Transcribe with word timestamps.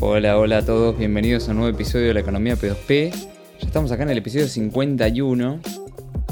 Hola, 0.00 0.38
hola 0.38 0.58
a 0.58 0.64
todos, 0.64 0.96
bienvenidos 0.96 1.48
a 1.48 1.50
un 1.50 1.56
nuevo 1.56 1.74
episodio 1.74 2.06
de 2.06 2.14
la 2.14 2.20
Economía 2.20 2.54
P2P. 2.54 3.10
Ya 3.10 3.66
estamos 3.66 3.90
acá 3.90 4.04
en 4.04 4.10
el 4.10 4.18
episodio 4.18 4.46
51. 4.46 5.60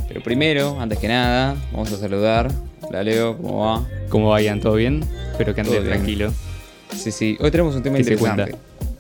Pero 0.07 0.23
primero, 0.23 0.81
antes 0.81 1.01
que 1.01 1.09
nada, 1.09 1.57
vamos 1.73 1.91
a 1.91 1.97
saludar. 1.97 2.49
Hola 2.83 3.03
Leo, 3.03 3.37
¿cómo 3.37 3.67
va? 3.67 3.89
¿Cómo 4.09 4.29
vayan? 4.29 4.61
¿Todo 4.61 4.75
bien? 4.75 5.05
Espero 5.33 5.53
que 5.53 5.63
bien. 5.63 5.85
tranquilo. 5.85 6.33
Sí, 6.95 7.11
sí, 7.11 7.37
hoy 7.41 7.51
tenemos 7.51 7.75
un 7.75 7.83
tema 7.83 7.97
¿Qué 7.97 8.05
se 8.05 8.13
interesante. 8.13 8.55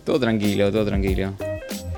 Todo 0.04 0.18
tranquilo, 0.18 0.72
todo 0.72 0.84
tranquilo. 0.84 1.34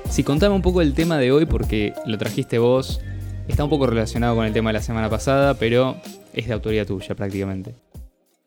Sí, 0.07 0.23
contame 0.23 0.53
un 0.53 0.61
poco 0.61 0.81
el 0.81 0.93
tema 0.93 1.17
de 1.17 1.31
hoy 1.31 1.47
porque 1.47 1.93
lo 2.05 2.19
trajiste 2.19 2.59
vos. 2.59 3.01
Está 3.47 3.63
un 3.63 3.71
poco 3.71 3.87
relacionado 3.87 4.35
con 4.35 4.45
el 4.45 4.53
tema 4.53 4.69
de 4.69 4.73
la 4.73 4.83
semana 4.83 5.09
pasada, 5.09 5.55
pero 5.55 5.97
es 6.33 6.45
de 6.45 6.53
autoría 6.53 6.85
tuya 6.85 7.15
prácticamente. 7.15 7.73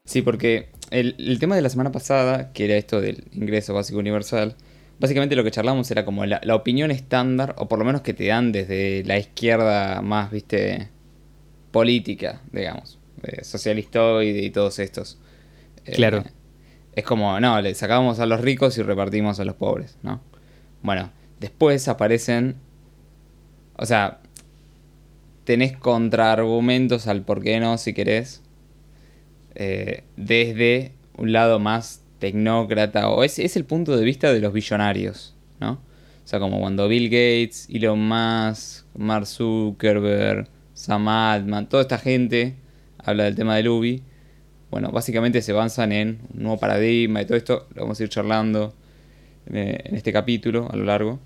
Sí, 0.05 0.23
porque 0.23 0.71
el, 0.93 1.17
el 1.19 1.39
tema 1.39 1.57
de 1.57 1.63
la 1.63 1.69
semana 1.69 1.91
pasada, 1.93 2.53
que 2.53 2.65
era 2.67 2.77
esto 2.77 3.01
del 3.01 3.25
ingreso 3.33 3.75
básico 3.75 3.99
universal, 3.99 4.57
básicamente 5.01 5.35
lo 5.37 5.45
que 5.45 5.51
charlamos 5.51 5.91
era 5.91 6.05
como 6.05 6.25
la, 6.27 6.41
la 6.45 6.55
opinión 6.55 6.91
estándar, 6.91 7.55
o 7.59 7.69
por 7.69 7.79
lo 7.79 7.85
menos 7.85 8.03
que 8.03 8.15
te 8.15 8.27
dan 8.27 8.53
desde 8.53 9.03
la 9.05 9.19
izquierda 9.19 10.01
más, 10.03 10.31
viste, 10.31 10.89
política, 11.73 12.41
digamos, 12.53 12.99
eh, 13.25 13.45
socialistoide 13.45 14.43
y 14.43 14.51
todos 14.51 14.79
estos. 14.79 15.19
Eh, 15.85 15.93
Claro. 15.93 16.25
Es 16.95 17.05
como, 17.05 17.41
no, 17.41 17.61
le 17.63 17.75
sacábamos 17.75 18.21
a 18.21 18.27
los 18.27 18.41
ricos 18.43 18.77
y 18.77 18.83
repartimos 18.83 19.41
a 19.41 19.45
los 19.45 19.57
pobres, 19.57 19.97
¿no? 20.03 20.21
Bueno, 20.83 21.11
después 21.41 21.89
aparecen, 21.89 22.57
o 23.77 23.87
sea, 23.87 24.21
tenés 25.45 25.77
contraargumentos 25.77 27.07
al 27.07 27.23
por 27.23 27.43
qué 27.43 27.61
no, 27.61 27.79
si 27.79 27.95
querés, 27.95 28.42
eh, 29.55 30.05
desde 30.17 30.93
un 31.17 31.33
lado 31.33 31.59
más 31.59 32.03
tecnócrata, 32.19 33.09
o 33.09 33.25
es, 33.25 33.39
es 33.39 33.57
el 33.57 33.65
punto 33.65 33.97
de 33.97 34.05
vista 34.05 34.33
de 34.33 34.41
los 34.41 34.53
billonarios, 34.53 35.35
¿no? 35.61 35.73
O 36.25 36.29
sea, 36.29 36.39
como 36.39 36.61
cuando 36.61 36.87
Bill 36.89 37.07
Gates, 37.07 37.69
Elon 37.69 37.99
Musk, 37.99 38.87
Mark 38.97 39.27
Zuckerberg, 39.27 40.47
Sam 40.73 41.09
Altman, 41.09 41.69
toda 41.69 41.83
esta 41.83 41.99
gente 41.99 42.55
habla 42.99 43.25
del 43.25 43.35
tema 43.35 43.57
del 43.57 43.69
UBI. 43.69 44.03
Bueno, 44.71 44.91
básicamente 44.91 45.43
se 45.43 45.53
basan 45.53 45.93
en 45.93 46.21
un 46.33 46.43
nuevo 46.43 46.59
paradigma 46.59 47.21
y 47.21 47.27
todo 47.27 47.37
esto, 47.37 47.67
lo 47.75 47.83
vamos 47.83 48.01
a 48.01 48.03
ir 48.05 48.09
charlando 48.09 48.73
eh, 49.53 49.81
en 49.85 49.97
este 49.97 50.13
capítulo 50.13 50.69
a 50.71 50.77
lo 50.77 50.85
largo. 50.85 51.19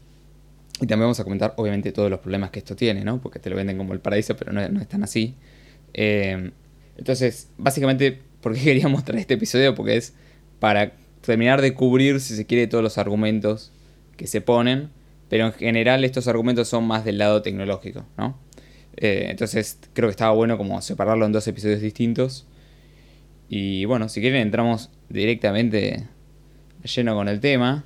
Y 0.77 0.86
también 0.86 1.00
vamos 1.00 1.20
a 1.20 1.24
comentar, 1.24 1.54
obviamente, 1.56 1.92
todos 1.92 2.10
los 2.10 2.20
problemas 2.20 2.50
que 2.50 2.58
esto 2.58 2.74
tiene, 2.74 3.04
¿no? 3.04 3.20
Porque 3.20 3.38
te 3.38 3.48
lo 3.48 3.56
venden 3.56 3.78
como 3.78 3.92
el 3.92 4.00
paraíso, 4.00 4.36
pero 4.36 4.52
no, 4.52 4.66
no 4.69 4.80
es 4.80 4.88
tan 4.88 5.02
así. 5.04 5.34
Eh, 5.94 6.50
entonces, 6.98 7.50
básicamente, 7.58 8.20
¿por 8.41 8.55
qué 8.55 8.61
quería 8.64 8.89
mostrar 8.89 9.19
este 9.19 9.34
episodio? 9.34 9.75
Porque 9.75 9.97
es 9.97 10.14
para 10.61 10.92
terminar 11.20 11.61
de 11.61 11.75
cubrir, 11.75 12.20
si 12.20 12.34
se 12.36 12.47
quiere, 12.47 12.66
todos 12.66 12.84
los 12.84 12.98
argumentos 12.98 13.72
que 14.16 14.27
se 14.27 14.41
ponen. 14.41 14.91
Pero 15.28 15.47
en 15.47 15.53
general 15.53 16.05
estos 16.05 16.28
argumentos 16.28 16.69
son 16.69 16.86
más 16.86 17.05
del 17.05 17.19
lado 17.19 17.42
tecnológico, 17.42 18.06
¿no? 18.16 18.38
Eh, 18.97 19.27
entonces, 19.28 19.78
creo 19.92 20.08
que 20.08 20.12
estaba 20.12 20.33
bueno 20.33 20.56
como 20.56 20.80
separarlo 20.80 21.27
en 21.27 21.33
dos 21.33 21.47
episodios 21.48 21.80
distintos. 21.80 22.47
Y 23.48 23.84
bueno, 23.84 24.08
si 24.08 24.20
quieren 24.20 24.41
entramos 24.41 24.91
directamente 25.08 26.06
lleno 26.86 27.14
con 27.14 27.28
el 27.28 27.41
tema. 27.41 27.84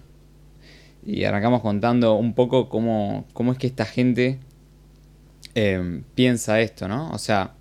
Y 1.04 1.24
arrancamos 1.24 1.62
contando 1.62 2.14
un 2.14 2.34
poco 2.34 2.68
cómo, 2.68 3.26
cómo 3.32 3.52
es 3.52 3.58
que 3.58 3.66
esta 3.66 3.86
gente 3.86 4.38
eh, 5.54 6.02
piensa 6.14 6.60
esto, 6.60 6.88
¿no? 6.88 7.10
O 7.10 7.18
sea, 7.18 7.54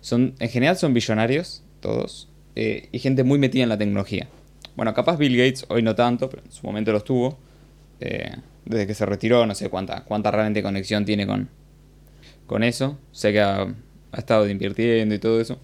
son, 0.00 0.34
en 0.38 0.48
general 0.48 0.76
son 0.76 0.94
billonarios, 0.94 1.62
todos, 1.80 2.28
eh, 2.56 2.88
y 2.92 2.98
gente 2.98 3.24
muy 3.24 3.38
metida 3.38 3.62
en 3.64 3.68
la 3.70 3.78
tecnología. 3.78 4.28
Bueno, 4.76 4.94
capaz 4.94 5.16
Bill 5.16 5.36
Gates 5.36 5.66
hoy 5.68 5.82
no 5.82 5.94
tanto, 5.94 6.28
pero 6.30 6.42
en 6.44 6.52
su 6.52 6.66
momento 6.66 6.92
lo 6.92 6.98
estuvo. 6.98 7.38
eh, 8.00 8.36
desde 8.64 8.86
que 8.86 8.94
se 8.94 9.06
retiró, 9.06 9.46
no 9.46 9.54
sé 9.54 9.70
cuánta, 9.70 10.04
cuánta 10.04 10.30
realmente 10.30 10.62
conexión 10.62 11.04
tiene 11.04 11.26
con, 11.26 11.48
con 12.46 12.62
eso. 12.62 12.98
Sé 13.12 13.32
que 13.32 13.40
ha, 13.40 13.62
ha 13.62 14.18
estado 14.18 14.48
invirtiendo 14.48 15.14
y 15.14 15.18
todo 15.18 15.40
eso. 15.40 15.58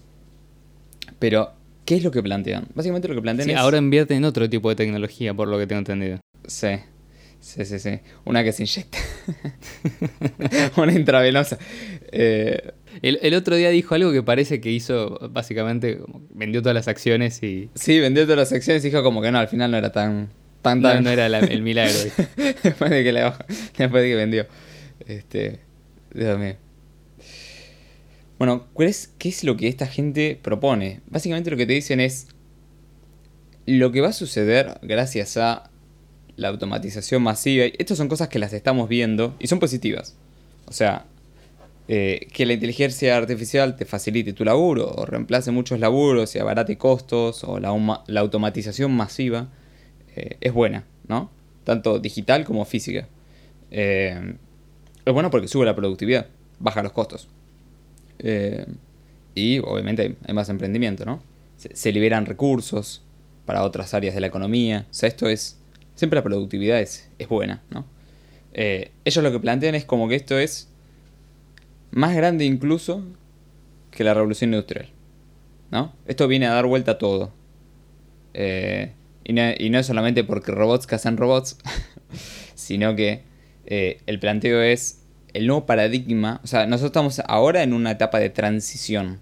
Pero, 1.19 1.51
¿qué 1.85 1.95
es 1.97 2.03
lo 2.03 2.11
que 2.11 2.23
plantean? 2.23 2.67
Básicamente 2.73 3.07
lo 3.07 3.15
que 3.15 3.21
plantean 3.21 3.47
Sí, 3.47 3.51
es... 3.51 3.57
ahora 3.57 3.77
invierten 3.77 4.17
en 4.17 4.25
otro 4.25 4.49
tipo 4.49 4.69
de 4.69 4.75
tecnología, 4.75 5.33
por 5.33 5.47
lo 5.47 5.57
que 5.57 5.67
tengo 5.67 5.79
entendido. 5.79 6.19
Sí, 6.47 6.67
sí, 7.45 7.65
sí, 7.65 7.79
sí. 7.79 7.99
Una 8.25 8.43
que 8.43 8.51
se 8.51 8.63
inyecta. 8.63 8.97
Una 10.77 10.93
intravenosa. 10.93 11.57
Eh, 12.11 12.71
El, 13.01 13.19
el 13.21 13.33
otro 13.33 13.55
día 13.55 13.69
dijo 13.69 13.93
algo 13.95 14.11
que 14.11 14.23
parece 14.23 14.59
que 14.61 14.71
hizo, 14.71 15.19
básicamente, 15.31 15.97
como 15.99 16.21
vendió 16.33 16.61
todas 16.61 16.75
las 16.75 16.87
acciones 16.87 17.43
y 17.43 17.69
sí, 17.75 17.99
vendió 17.99 18.23
todas 18.23 18.37
las 18.39 18.51
acciones 18.53 18.83
y 18.83 18.89
dijo 18.89 19.03
como 19.03 19.21
que 19.21 19.31
no, 19.31 19.39
al 19.39 19.47
final 19.49 19.69
no 19.71 19.77
era 19.77 19.91
tan... 19.91 20.29
tan, 20.61 20.81
no, 20.81 20.89
tan- 20.89 21.03
no 21.03 21.09
era 21.09 21.27
la- 21.29 21.39
el 21.39 21.61
milagro. 21.61 21.93
después 22.63 22.89
de 22.89 23.03
que 23.03 23.11
le 23.11 23.21
bajó- 23.23 23.45
después 23.77 24.01
de 24.03 24.09
que 24.09 24.15
vendió. 24.15 24.47
Este, 25.07 25.59
Dios 26.13 26.39
mío. 26.39 26.55
Bueno, 28.39 28.67
¿cuál 28.73 28.89
es, 28.89 29.11
¿qué 29.17 29.29
es 29.29 29.43
lo 29.43 29.55
que 29.55 29.67
esta 29.67 29.87
gente 29.87 30.37
propone? 30.41 31.01
Básicamente 31.07 31.51
lo 31.51 31.57
que 31.57 31.65
te 31.65 31.73
dicen 31.73 31.99
es 31.99 32.27
lo 33.65 33.91
que 33.91 34.01
va 34.01 34.09
a 34.09 34.13
suceder 34.13 34.77
gracias 34.83 35.37
a 35.37 35.69
la 36.37 36.49
automatización 36.49 37.23
masiva. 37.23 37.65
Estas 37.77 37.97
son 37.97 38.07
cosas 38.07 38.29
que 38.29 38.39
las 38.39 38.53
estamos 38.53 38.89
viendo 38.89 39.35
y 39.39 39.47
son 39.47 39.59
positivas. 39.59 40.15
O 40.67 40.73
sea, 40.73 41.05
eh, 41.87 42.27
que 42.33 42.47
la 42.47 42.53
inteligencia 42.53 43.15
artificial 43.15 43.75
te 43.75 43.85
facilite 43.85 44.33
tu 44.33 44.43
laburo 44.43 44.91
o 44.91 45.05
reemplace 45.05 45.51
muchos 45.51 45.79
laburos 45.79 46.35
y 46.35 46.39
abarate 46.39 46.77
costos 46.77 47.43
o 47.43 47.59
la, 47.59 47.69
automatización 48.19 48.91
masiva 48.91 49.49
eh, 50.15 50.37
es 50.41 50.51
buena, 50.51 50.85
¿no? 51.07 51.29
Tanto 51.63 51.99
digital 51.99 52.43
como 52.43 52.65
física. 52.65 53.07
Eh, 53.69 54.35
es 55.05 55.13
bueno 55.13 55.29
porque 55.29 55.47
sube 55.47 55.65
la 55.65 55.75
productividad, 55.75 56.27
baja 56.59 56.81
los 56.81 56.91
costos. 56.91 57.27
Y 59.35 59.59
obviamente 59.59 60.01
hay, 60.01 60.15
hay 60.25 60.33
más 60.33 60.49
emprendimiento, 60.49 61.05
¿no? 61.05 61.21
Se, 61.57 61.75
se 61.75 61.91
liberan 61.91 62.25
recursos 62.25 63.03
para 63.45 63.63
otras 63.63 63.93
áreas 63.93 64.15
de 64.15 64.21
la 64.21 64.27
economía. 64.27 64.87
O 64.89 64.93
sea, 64.93 65.07
esto 65.07 65.29
es... 65.29 65.59
Siempre 65.95 66.17
la 66.17 66.23
productividad 66.23 66.79
es, 66.79 67.09
es 67.17 67.27
buena, 67.27 67.63
¿no? 67.69 67.85
Eh, 68.53 68.91
ellos 69.03 69.23
lo 69.23 69.31
que 69.31 69.39
plantean 69.39 69.75
es 69.75 69.83
como 69.83 70.07
que 70.07 70.15
esto 70.15 70.37
es 70.37 70.69
más 71.91 72.15
grande 72.15 72.45
incluso 72.45 73.03
que 73.91 74.03
la 74.03 74.13
revolución 74.13 74.53
industrial. 74.53 74.89
¿No? 75.71 75.93
Esto 76.05 76.27
viene 76.27 76.45
a 76.45 76.53
dar 76.53 76.65
vuelta 76.65 76.91
a 76.91 76.97
todo. 76.97 77.33
Eh, 78.33 78.91
y, 79.23 79.33
no, 79.33 79.41
y 79.57 79.69
no 79.69 79.79
es 79.79 79.87
solamente 79.87 80.23
porque 80.23 80.51
robots 80.51 80.87
cazan 80.87 81.17
robots, 81.17 81.57
sino 82.55 82.95
que 82.95 83.23
eh, 83.65 84.01
el 84.05 84.19
planteo 84.19 84.61
es 84.61 85.01
el 85.33 85.47
nuevo 85.47 85.65
paradigma. 85.65 86.39
O 86.43 86.47
sea, 86.47 86.65
nosotros 86.65 86.91
estamos 86.91 87.21
ahora 87.27 87.63
en 87.63 87.73
una 87.73 87.91
etapa 87.91 88.19
de 88.19 88.29
transición. 88.29 89.19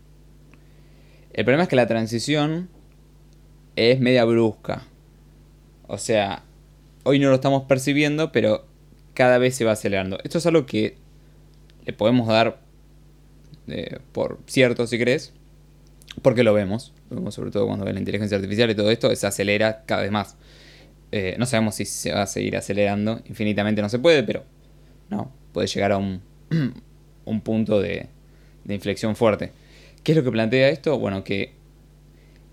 El 1.33 1.45
problema 1.45 1.63
es 1.63 1.69
que 1.69 1.75
la 1.75 1.88
transición 1.88 2.69
es 3.75 4.00
media 4.00 4.25
brusca. 4.25 4.83
O 5.88 5.97
sea, 5.97 6.44
hoy 7.03 7.19
no 7.19 7.29
lo 7.29 7.35
estamos 7.35 7.63
percibiendo, 7.63 8.31
pero 8.31 8.65
cada 9.13 9.37
vez 9.37 9.55
se 9.55 9.65
va 9.65 9.73
acelerando. 9.73 10.17
Esto 10.23 10.37
es 10.37 10.45
algo 10.45 10.65
que 10.65 10.97
le 11.85 11.93
podemos 11.93 12.27
dar 12.27 12.63
eh, 13.67 13.99
por 14.11 14.39
cierto, 14.45 14.87
si 14.87 14.97
crees, 14.97 15.33
porque 16.21 16.43
lo 16.43 16.53
vemos. 16.53 16.93
Lo 17.09 17.17
vemos 17.17 17.35
sobre 17.35 17.51
todo 17.51 17.67
cuando 17.67 17.85
ve 17.85 17.93
la 17.93 17.99
inteligencia 17.99 18.37
artificial 18.37 18.69
y 18.71 18.75
todo 18.75 18.91
esto, 18.91 19.13
se 19.15 19.27
acelera 19.27 19.83
cada 19.85 20.01
vez 20.01 20.11
más. 20.11 20.35
Eh, 21.11 21.35
no 21.37 21.45
sabemos 21.45 21.75
si 21.75 21.85
se 21.85 22.11
va 22.11 22.23
a 22.23 22.27
seguir 22.27 22.57
acelerando, 22.57 23.21
infinitamente 23.25 23.81
no 23.81 23.89
se 23.89 23.99
puede, 23.99 24.23
pero 24.23 24.43
no, 25.09 25.31
puede 25.51 25.67
llegar 25.67 25.91
a 25.91 25.97
un, 25.97 26.21
un 27.25 27.41
punto 27.41 27.79
de, 27.81 28.07
de 28.63 28.73
inflexión 28.73 29.15
fuerte. 29.15 29.51
¿Qué 30.03 30.13
es 30.13 30.17
lo 30.17 30.23
que 30.23 30.31
plantea 30.31 30.69
esto? 30.69 30.97
Bueno, 30.97 31.23
que 31.23 31.53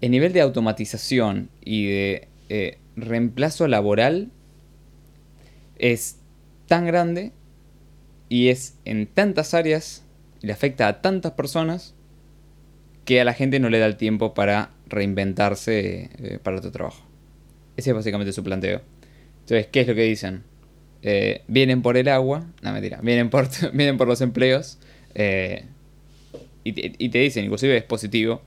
el 0.00 0.10
nivel 0.10 0.32
de 0.32 0.40
automatización 0.40 1.50
y 1.64 1.86
de 1.86 2.28
eh, 2.48 2.78
reemplazo 2.96 3.66
laboral 3.66 4.30
es 5.80 6.18
tan 6.66 6.86
grande 6.86 7.32
y 8.28 8.48
es 8.48 8.78
en 8.84 9.06
tantas 9.06 9.54
áreas 9.54 10.04
y 10.42 10.46
le 10.46 10.52
afecta 10.52 10.86
a 10.86 11.00
tantas 11.00 11.32
personas 11.32 11.94
que 13.04 13.20
a 13.20 13.24
la 13.24 13.32
gente 13.32 13.58
no 13.58 13.70
le 13.70 13.78
da 13.78 13.86
el 13.86 13.96
tiempo 13.96 14.34
para 14.34 14.70
reinventarse 14.86 16.10
eh, 16.18 16.38
para 16.42 16.58
otro 16.58 16.70
trabajo. 16.70 17.04
Ese 17.76 17.90
es 17.90 17.96
básicamente 17.96 18.32
su 18.32 18.44
planteo. 18.44 18.82
Entonces, 19.40 19.66
¿qué 19.72 19.80
es 19.80 19.88
lo 19.88 19.94
que 19.94 20.02
dicen? 20.02 20.44
Eh, 21.02 21.42
vienen 21.48 21.80
por 21.82 21.96
el 21.96 22.08
agua, 22.08 22.46
no 22.62 22.72
mentira, 22.72 23.00
vienen 23.02 23.30
por, 23.30 23.48
vienen 23.72 23.96
por 23.96 24.06
los 24.06 24.20
empleos 24.20 24.78
eh, 25.14 25.64
y, 26.62 26.72
te, 26.72 26.92
y 26.98 27.08
te 27.08 27.18
dicen, 27.18 27.44
inclusive 27.44 27.76
es 27.76 27.84
positivo. 27.84 28.42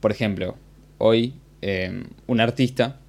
Por 0.00 0.10
ejemplo, 0.10 0.56
hoy 0.98 1.34
un 2.26 2.40
artista 2.40 3.00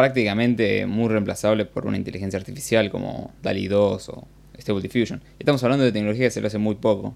prácticamente 0.00 0.86
muy 0.86 1.10
reemplazable 1.10 1.66
por 1.66 1.86
una 1.86 1.98
inteligencia 1.98 2.38
artificial 2.38 2.90
como 2.90 3.34
DALI 3.42 3.68
2 3.68 4.08
o 4.08 4.26
Stable 4.58 4.80
Diffusion. 4.80 5.20
Estamos 5.38 5.62
hablando 5.62 5.84
de 5.84 5.92
tecnología 5.92 6.24
que 6.24 6.30
se 6.30 6.40
lo 6.40 6.46
hace 6.46 6.56
muy 6.56 6.76
poco. 6.76 7.14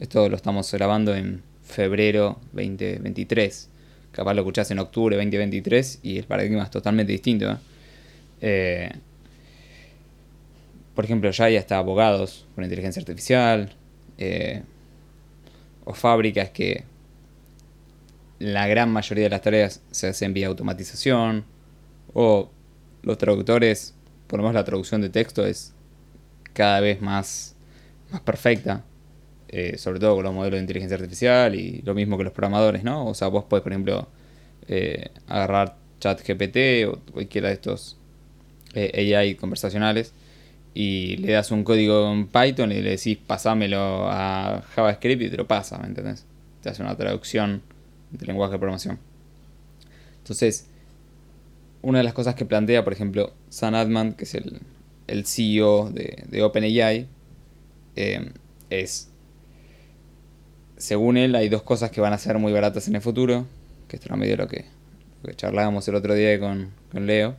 Esto 0.00 0.28
lo 0.28 0.34
estamos 0.34 0.72
grabando 0.72 1.14
en 1.14 1.44
febrero 1.62 2.40
2023. 2.52 3.68
capaz 4.10 4.34
lo 4.34 4.40
escuchás 4.40 4.68
en 4.72 4.80
octubre 4.80 5.14
2023 5.14 6.00
y 6.02 6.18
el 6.18 6.24
paradigma 6.24 6.64
es 6.64 6.70
totalmente 6.72 7.12
distinto. 7.12 7.48
¿eh? 7.48 7.56
Eh, 8.40 8.90
por 10.96 11.04
ejemplo, 11.04 11.30
ya 11.30 11.44
hay 11.44 11.56
hasta 11.58 11.78
abogados 11.78 12.44
con 12.56 12.64
inteligencia 12.64 12.98
artificial, 12.98 13.72
eh, 14.18 14.62
o 15.84 15.94
fábricas 15.94 16.50
que 16.50 16.82
la 18.40 18.66
gran 18.66 18.90
mayoría 18.90 19.24
de 19.24 19.30
las 19.30 19.42
tareas 19.42 19.80
se 19.92 20.08
hacen 20.08 20.34
vía 20.34 20.48
automatización, 20.48 21.44
o 22.18 22.50
los 23.02 23.18
traductores, 23.18 23.94
por 24.26 24.38
lo 24.38 24.44
menos 24.44 24.54
la 24.54 24.64
traducción 24.64 25.02
de 25.02 25.10
texto 25.10 25.44
es 25.44 25.74
cada 26.54 26.80
vez 26.80 27.02
más, 27.02 27.54
más 28.10 28.22
perfecta, 28.22 28.86
eh, 29.48 29.76
sobre 29.76 30.00
todo 30.00 30.14
con 30.14 30.24
los 30.24 30.32
modelos 30.32 30.56
de 30.56 30.62
inteligencia 30.62 30.96
artificial 30.96 31.54
y 31.54 31.82
lo 31.82 31.92
mismo 31.92 32.16
que 32.16 32.24
los 32.24 32.32
programadores, 32.32 32.82
¿no? 32.84 33.06
O 33.06 33.12
sea, 33.12 33.28
vos 33.28 33.44
podés, 33.44 33.62
por 33.62 33.72
ejemplo, 33.72 34.08
eh, 34.66 35.10
agarrar 35.28 35.76
ChatGPT 36.00 36.88
o 36.88 37.00
cualquiera 37.12 37.48
de 37.48 37.54
estos 37.54 37.98
eh, 38.72 39.14
AI 39.14 39.34
conversacionales 39.34 40.14
y 40.72 41.18
le 41.18 41.32
das 41.32 41.50
un 41.50 41.64
código 41.64 42.10
en 42.10 42.28
Python 42.28 42.72
y 42.72 42.80
le 42.80 42.92
decís 42.92 43.18
pasámelo 43.18 44.08
a 44.10 44.64
JavaScript 44.74 45.20
y 45.20 45.28
te 45.28 45.36
lo 45.36 45.46
pasa, 45.46 45.76
¿me 45.76 45.88
entendés? 45.88 46.24
Te 46.62 46.70
hace 46.70 46.82
una 46.82 46.96
traducción 46.96 47.60
de 48.10 48.24
lenguaje 48.24 48.52
de 48.52 48.58
programación. 48.58 48.98
Entonces, 50.20 50.70
una 51.82 51.98
de 51.98 52.04
las 52.04 52.14
cosas 52.14 52.34
que 52.34 52.44
plantea, 52.44 52.84
por 52.84 52.92
ejemplo, 52.92 53.32
Sam 53.48 53.74
Altman, 53.74 54.14
que 54.14 54.24
es 54.24 54.34
el, 54.34 54.60
el 55.06 55.26
CEO 55.26 55.90
de, 55.90 56.42
OpenAI, 56.42 57.06
eh, 57.96 58.30
es, 58.70 59.10
según 60.76 61.16
él, 61.16 61.34
hay 61.34 61.48
dos 61.48 61.62
cosas 61.62 61.90
que 61.90 62.00
van 62.00 62.12
a 62.12 62.18
ser 62.18 62.38
muy 62.38 62.52
baratas 62.52 62.88
en 62.88 62.96
el 62.96 63.02
futuro, 63.02 63.46
que 63.88 63.96
esto 63.96 64.08
era 64.08 64.16
medio 64.16 64.36
lo 64.36 64.48
que, 64.48 64.66
lo 65.22 65.30
que 65.30 65.36
charlábamos 65.36 65.86
el 65.88 65.94
otro 65.94 66.14
día 66.14 66.38
con, 66.38 66.70
con 66.90 67.06
Leo. 67.06 67.36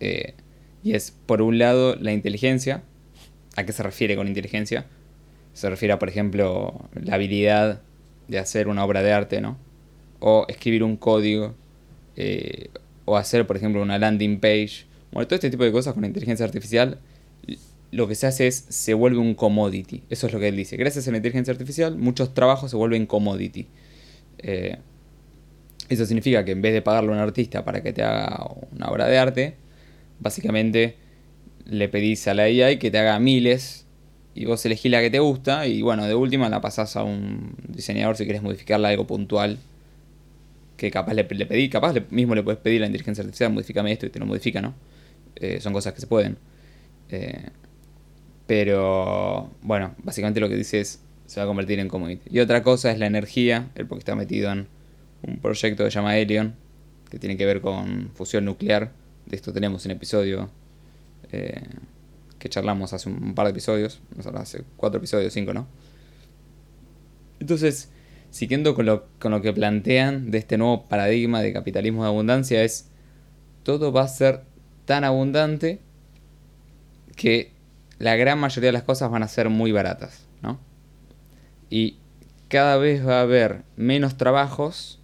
Eh, 0.00 0.34
y 0.82 0.94
es, 0.94 1.12
por 1.26 1.42
un 1.42 1.58
lado, 1.58 1.96
la 1.96 2.12
inteligencia. 2.12 2.82
¿A 3.56 3.64
qué 3.64 3.72
se 3.72 3.82
refiere 3.82 4.16
con 4.16 4.28
inteligencia? 4.28 4.86
Se 5.52 5.68
refiere 5.68 5.92
a, 5.92 5.98
por 5.98 6.08
ejemplo, 6.08 6.88
la 6.94 7.14
habilidad 7.14 7.82
de 8.28 8.38
hacer 8.38 8.68
una 8.68 8.84
obra 8.84 9.02
de 9.02 9.12
arte, 9.12 9.40
¿no? 9.40 9.58
O 10.20 10.46
escribir 10.48 10.84
un 10.84 10.96
código. 10.96 11.54
Eh, 12.16 12.70
o 13.10 13.16
hacer, 13.16 13.44
por 13.44 13.56
ejemplo, 13.56 13.82
una 13.82 13.98
landing 13.98 14.38
page. 14.38 14.84
Bueno, 15.10 15.26
todo 15.26 15.34
este 15.34 15.50
tipo 15.50 15.64
de 15.64 15.72
cosas 15.72 15.94
con 15.94 16.04
inteligencia 16.04 16.46
artificial, 16.46 16.98
lo 17.90 18.06
que 18.06 18.14
se 18.14 18.28
hace 18.28 18.46
es, 18.46 18.66
se 18.68 18.94
vuelve 18.94 19.18
un 19.18 19.34
commodity. 19.34 20.04
Eso 20.10 20.28
es 20.28 20.32
lo 20.32 20.38
que 20.38 20.46
él 20.46 20.56
dice. 20.56 20.76
Gracias 20.76 21.08
a 21.08 21.10
la 21.10 21.16
inteligencia 21.16 21.50
artificial, 21.50 21.96
muchos 21.96 22.34
trabajos 22.34 22.70
se 22.70 22.76
vuelven 22.76 23.06
commodity. 23.06 23.66
Eh, 24.38 24.78
eso 25.88 26.06
significa 26.06 26.44
que 26.44 26.52
en 26.52 26.62
vez 26.62 26.72
de 26.72 26.82
pagarle 26.82 27.10
a 27.10 27.14
un 27.14 27.18
artista 27.18 27.64
para 27.64 27.82
que 27.82 27.92
te 27.92 28.04
haga 28.04 28.46
una 28.70 28.86
obra 28.86 29.08
de 29.08 29.18
arte, 29.18 29.56
básicamente 30.20 30.94
le 31.64 31.88
pedís 31.88 32.28
a 32.28 32.34
la 32.34 32.44
AI 32.44 32.78
que 32.78 32.92
te 32.92 32.98
haga 32.98 33.18
miles 33.18 33.86
y 34.36 34.44
vos 34.44 34.64
elegís 34.64 34.92
la 34.92 35.00
que 35.00 35.10
te 35.10 35.18
gusta 35.18 35.66
y 35.66 35.82
bueno, 35.82 36.06
de 36.06 36.14
última 36.14 36.48
la 36.48 36.60
pasás 36.60 36.94
a 36.94 37.02
un 37.02 37.56
diseñador 37.66 38.16
si 38.16 38.24
querés 38.24 38.42
modificarla 38.42 38.90
algo 38.90 39.08
puntual 39.08 39.58
que 40.80 40.90
capaz 40.90 41.12
le, 41.12 41.24
le 41.28 41.44
pedí, 41.44 41.68
capaz 41.68 41.94
mismo 42.08 42.34
le 42.34 42.42
puedes 42.42 42.58
pedir 42.58 42.78
a 42.78 42.80
la 42.80 42.86
inteligencia 42.86 43.20
artificial, 43.20 43.52
modifícame 43.52 43.92
esto 43.92 44.06
y 44.06 44.08
te 44.08 44.18
lo 44.18 44.24
modifica, 44.24 44.62
¿no? 44.62 44.72
Eh, 45.36 45.60
son 45.60 45.74
cosas 45.74 45.92
que 45.92 46.00
se 46.00 46.06
pueden. 46.06 46.38
Eh, 47.10 47.50
pero 48.46 49.50
bueno, 49.60 49.94
básicamente 50.02 50.40
lo 50.40 50.48
que 50.48 50.56
dice 50.56 50.80
es 50.80 51.02
se 51.26 51.38
va 51.38 51.44
a 51.44 51.46
convertir 51.46 51.80
en 51.80 51.88
commodity. 51.88 52.30
Y 52.34 52.40
otra 52.40 52.62
cosa 52.62 52.90
es 52.90 52.98
la 52.98 53.04
energía, 53.04 53.68
el 53.74 53.86
porque 53.86 53.98
está 53.98 54.14
metido 54.14 54.50
en 54.50 54.68
un 55.20 55.36
proyecto 55.36 55.84
que 55.84 55.90
se 55.90 55.96
llama 55.96 56.16
Helion, 56.16 56.54
que 57.10 57.18
tiene 57.18 57.36
que 57.36 57.44
ver 57.44 57.60
con 57.60 58.10
fusión 58.14 58.46
nuclear 58.46 58.90
de 59.26 59.36
esto 59.36 59.52
tenemos 59.52 59.84
un 59.84 59.90
episodio 59.90 60.48
eh, 61.30 61.60
que 62.38 62.48
charlamos 62.48 62.94
hace 62.94 63.10
un 63.10 63.34
par 63.34 63.44
de 63.44 63.50
episodios, 63.50 64.00
hace 64.34 64.64
cuatro 64.78 64.96
episodios, 64.96 65.30
cinco, 65.30 65.52
¿no? 65.52 65.66
Entonces, 67.38 67.90
siguiendo 68.30 68.74
con 68.74 68.86
lo, 68.86 69.06
con 69.18 69.32
lo 69.32 69.42
que 69.42 69.52
plantean 69.52 70.30
de 70.30 70.38
este 70.38 70.58
nuevo 70.58 70.86
paradigma 70.88 71.42
de 71.42 71.52
capitalismo 71.52 72.02
de 72.02 72.08
abundancia, 72.08 72.62
es 72.62 72.88
todo 73.62 73.92
va 73.92 74.02
a 74.02 74.08
ser 74.08 74.42
tan 74.84 75.04
abundante 75.04 75.80
que 77.16 77.52
la 77.98 78.16
gran 78.16 78.38
mayoría 78.38 78.68
de 78.68 78.72
las 78.72 78.82
cosas 78.82 79.10
van 79.10 79.22
a 79.22 79.28
ser 79.28 79.50
muy 79.50 79.72
baratas, 79.72 80.26
¿no? 80.42 80.58
Y 81.68 81.98
cada 82.48 82.76
vez 82.78 83.06
va 83.06 83.18
a 83.18 83.22
haber 83.22 83.62
menos 83.76 84.16
trabajos 84.16 84.98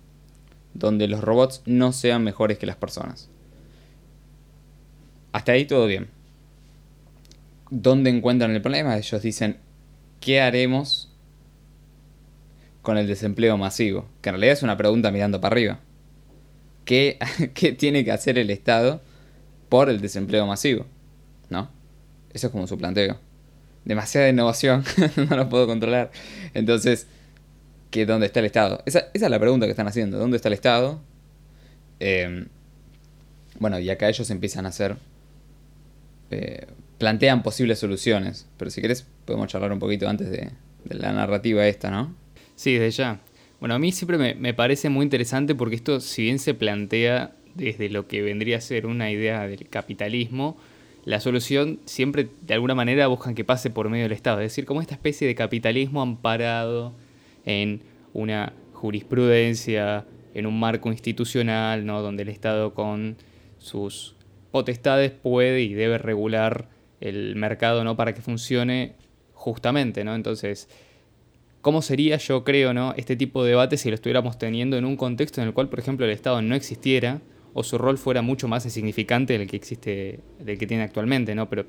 donde 0.75 1.09
los 1.09 1.21
robots 1.21 1.63
no 1.67 1.93
sean 1.93 2.25
mejores 2.25 2.59
que 2.59 2.67
las 2.67 2.77
personas. 2.77 3.29
Hasta 5.33 5.53
ahí 5.53 5.67
todo 5.67 5.87
bien. 5.87 6.09
¿Dónde 7.71 8.11
encuentran 8.11 8.53
el 8.53 8.63
problema? 8.63 8.97
Ellos 8.97 9.23
dicen, 9.23 9.59
¿qué 10.21 10.41
haremos 10.41 11.13
con 12.87 12.99
el 12.99 13.09
desempleo 13.09 13.59
masivo? 13.59 14.07
Que 14.23 14.29
en 14.29 14.35
realidad 14.35 14.53
es 14.53 14.63
una 14.63 14.77
pregunta 14.77 15.11
mirando 15.11 15.41
para 15.41 15.55
arriba. 15.55 15.81
¿Qué, 16.85 17.19
tiene 17.77 18.05
que 18.05 18.13
hacer 18.13 18.39
el 18.39 18.49
Estado 18.49 19.03
por 19.69 19.91
el 19.91 20.01
desempleo 20.01 20.47
masivo? 20.47 20.87
¿No? 21.51 21.69
Eso 22.33 22.47
es 22.47 22.53
como 22.53 22.69
su 22.69 22.79
planteo. 22.79 23.19
Demasiada 23.85 24.29
innovación, 24.29 24.85
no 25.29 25.37
lo 25.37 25.49
puedo 25.49 25.67
controlar. 25.67 26.13
Entonces, 26.55 27.09
¿qué, 27.91 28.07
¿dónde 28.07 28.27
está 28.27 28.39
el 28.39 28.47
Estado? 28.47 28.81
Esa, 28.87 29.09
es 29.13 29.21
la 29.21 29.41
pregunta 29.41 29.67
que 29.67 29.73
están 29.73 29.89
haciendo. 29.89 30.17
¿Dónde 30.21 30.37
está 30.37 30.49
el 30.49 30.55
Estado? 30.55 31.01
Eh, 31.99 32.47
bueno, 33.59 33.81
y 33.81 33.91
acá 33.91 34.09
ellos 34.09 34.31
empiezan 34.31 34.65
a 34.65 34.69
hacer 34.69 34.97
eh, 36.31 36.69
plantean 36.99 37.43
posibles 37.43 37.81
soluciones. 37.81 38.47
Pero 38.57 38.71
si 38.71 38.81
querés, 38.81 39.05
podemos 39.25 39.49
charlar 39.49 39.73
un 39.73 39.81
poquito 39.81 40.09
antes 40.09 40.31
de, 40.31 40.53
la 40.89 41.13
narrativa 41.13 41.67
esta, 41.67 41.91
¿no? 41.91 42.15
Sí, 42.57 42.75
desde 42.75 42.91
ya. 42.91 43.21
Bueno, 43.61 43.77
a 43.77 43.79
mí 43.79 43.93
siempre 43.93 44.19
me, 44.19 44.35
me, 44.35 44.53
parece 44.53 44.89
muy 44.89 45.05
interesante 45.05 45.55
porque 45.55 45.77
esto, 45.77 46.01
si 46.01 46.23
bien 46.23 46.39
se 46.39 46.55
plantea 46.55 47.37
desde 47.55 47.89
lo 47.89 48.07
que 48.09 48.21
vendría 48.23 48.59
a 48.59 48.61
ser 48.61 48.87
una 48.87 49.11
idea 49.11 49.47
del 49.47 49.69
capitalismo, 49.69 50.57
la 51.07 51.21
solución 51.21 51.79
siempre 51.85 52.29
de 52.43 52.55
alguna 52.55 52.75
manera 52.75 53.07
buscan 53.07 53.37
que 53.37 53.45
pase 53.45 53.71
por 53.71 53.89
medio 53.89 54.05
del 54.05 54.13
Estado. 54.13 54.41
Es 54.41 54.51
decir, 54.51 54.65
como 54.65 54.81
esta 54.81 54.95
especie 54.95 55.27
de 55.27 55.37
capitalismo 55.37 56.03
amparado 56.03 56.95
en 57.45 57.83
una 58.13 58.53
jurisprudencia, 58.73 60.05
en 60.35 60.47
un 60.47 60.59
marco 60.59 60.91
institucional, 60.91 61.87
¿no? 61.87 62.03
donde 62.03 62.25
el 62.25 62.29
Estado 62.29 62.75
con 62.75 63.17
sus 63.59 64.17
potestades 64.51 65.13
puede 65.13 65.63
y 65.63 65.75
debe 65.75 65.97
regular 65.99 66.69
el 67.01 67.37
mercado 67.37 67.85
¿no? 67.85 67.97
para 67.97 68.13
que 68.13 68.21
funcione 68.21 68.95
justamente, 69.33 70.03
¿no? 70.03 70.15
Entonces, 70.15 70.69
¿cómo 71.67 71.83
sería, 71.83 72.17
yo 72.19 72.45
creo, 72.45 72.73
¿no? 72.73 72.95
este 72.97 73.17
tipo 73.17 73.43
de 73.43 73.51
debate 73.51 73.77
si 73.77 73.89
lo 73.89 73.97
estuviéramos 73.97 74.39
teniendo 74.39 74.77
en 74.77 74.85
un 74.85 74.97
contexto 74.97 75.41
en 75.41 75.49
el 75.49 75.53
cual, 75.53 75.69
por 75.69 75.81
ejemplo, 75.81 76.07
el 76.07 76.13
Estado 76.13 76.41
no 76.41 76.55
existiera 76.55 77.21
o 77.55 77.65
su 77.65 77.77
rol 77.77 77.99
fuera 77.99 78.23
mucho 78.23 78.47
más 78.47 78.65
insignificante 78.67 79.37
del 79.37 79.49
que 79.49 79.57
existe, 79.57 80.21
del 80.39 80.59
que 80.59 80.69
tiene 80.69 80.85
actualmente, 80.85 81.35
¿no? 81.35 81.49
Pero 81.51 81.67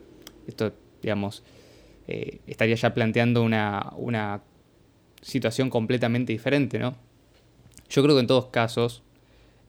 esto, 0.48 0.72
digamos, 1.01 1.42
eh, 2.08 2.42
estaría 2.46 2.75
ya 2.75 2.94
planteando 2.94 3.42
una, 3.42 4.44
situación 5.24 5.72
completamente 5.72 6.32
diferente, 6.32 6.77
¿no? 6.77 6.96
Yo 7.89 8.04
creo 8.04 8.13
que 8.13 8.22
en 8.22 8.27
todos 8.27 8.50
casos, 8.50 9.01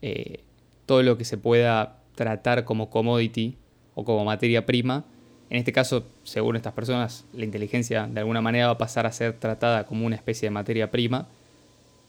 eh, 0.03 0.41
todo 0.85 1.03
lo 1.03 1.17
que 1.17 1.25
se 1.25 1.39
pueda 1.39 2.03
tratar 2.15 2.67
como 2.67 2.91
commodity 2.91 3.57
o 3.95 4.05
como 4.05 4.27
materia 4.27 4.67
prima. 4.67 5.07
En 5.51 5.57
este 5.57 5.73
caso, 5.73 6.05
según 6.25 6.57
estas 6.57 6.75
personas, 6.75 7.25
la 7.33 7.45
inteligencia 7.45 8.07
de 8.07 8.21
alguna 8.21 8.41
manera 8.41 8.67
va 8.67 8.73
a 8.73 8.79
pasar 8.79 9.07
a 9.07 9.13
ser 9.13 9.35
tratada 9.35 9.85
como 9.87 10.05
una 10.05 10.17
especie 10.17 10.47
de 10.47 10.51
materia 10.51 10.91
prima. 10.91 11.27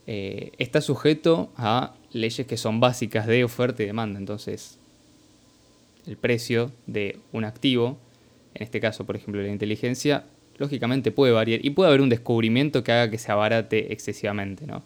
Eh, 0.08 0.52
está 0.58 0.82
sujeto 0.82 1.50
a 1.56 1.94
leyes 2.12 2.46
que 2.46 2.58
son 2.58 2.80
básicas 2.80 3.28
de 3.28 3.44
oferta 3.44 3.84
y 3.84 3.86
demanda. 3.86 4.20
Entonces, 4.20 4.78
el 6.06 6.18
precio 6.18 6.72
de 6.88 7.20
un 7.32 7.46
activo, 7.46 7.98
en 8.56 8.64
este 8.64 8.80
caso, 8.80 9.06
por 9.06 9.16
ejemplo, 9.16 9.42
la 9.42 9.50
inteligencia, 9.50 10.26
lógicamente 10.58 11.12
puede 11.12 11.32
variar 11.32 11.64
y 11.64 11.70
puede 11.70 11.90
haber 11.90 12.02
un 12.02 12.10
descubrimiento 12.10 12.84
que 12.84 12.92
haga 12.92 13.10
que 13.10 13.18
se 13.18 13.32
abarate 13.32 13.94
excesivamente, 13.94 14.68
¿no? 14.68 14.84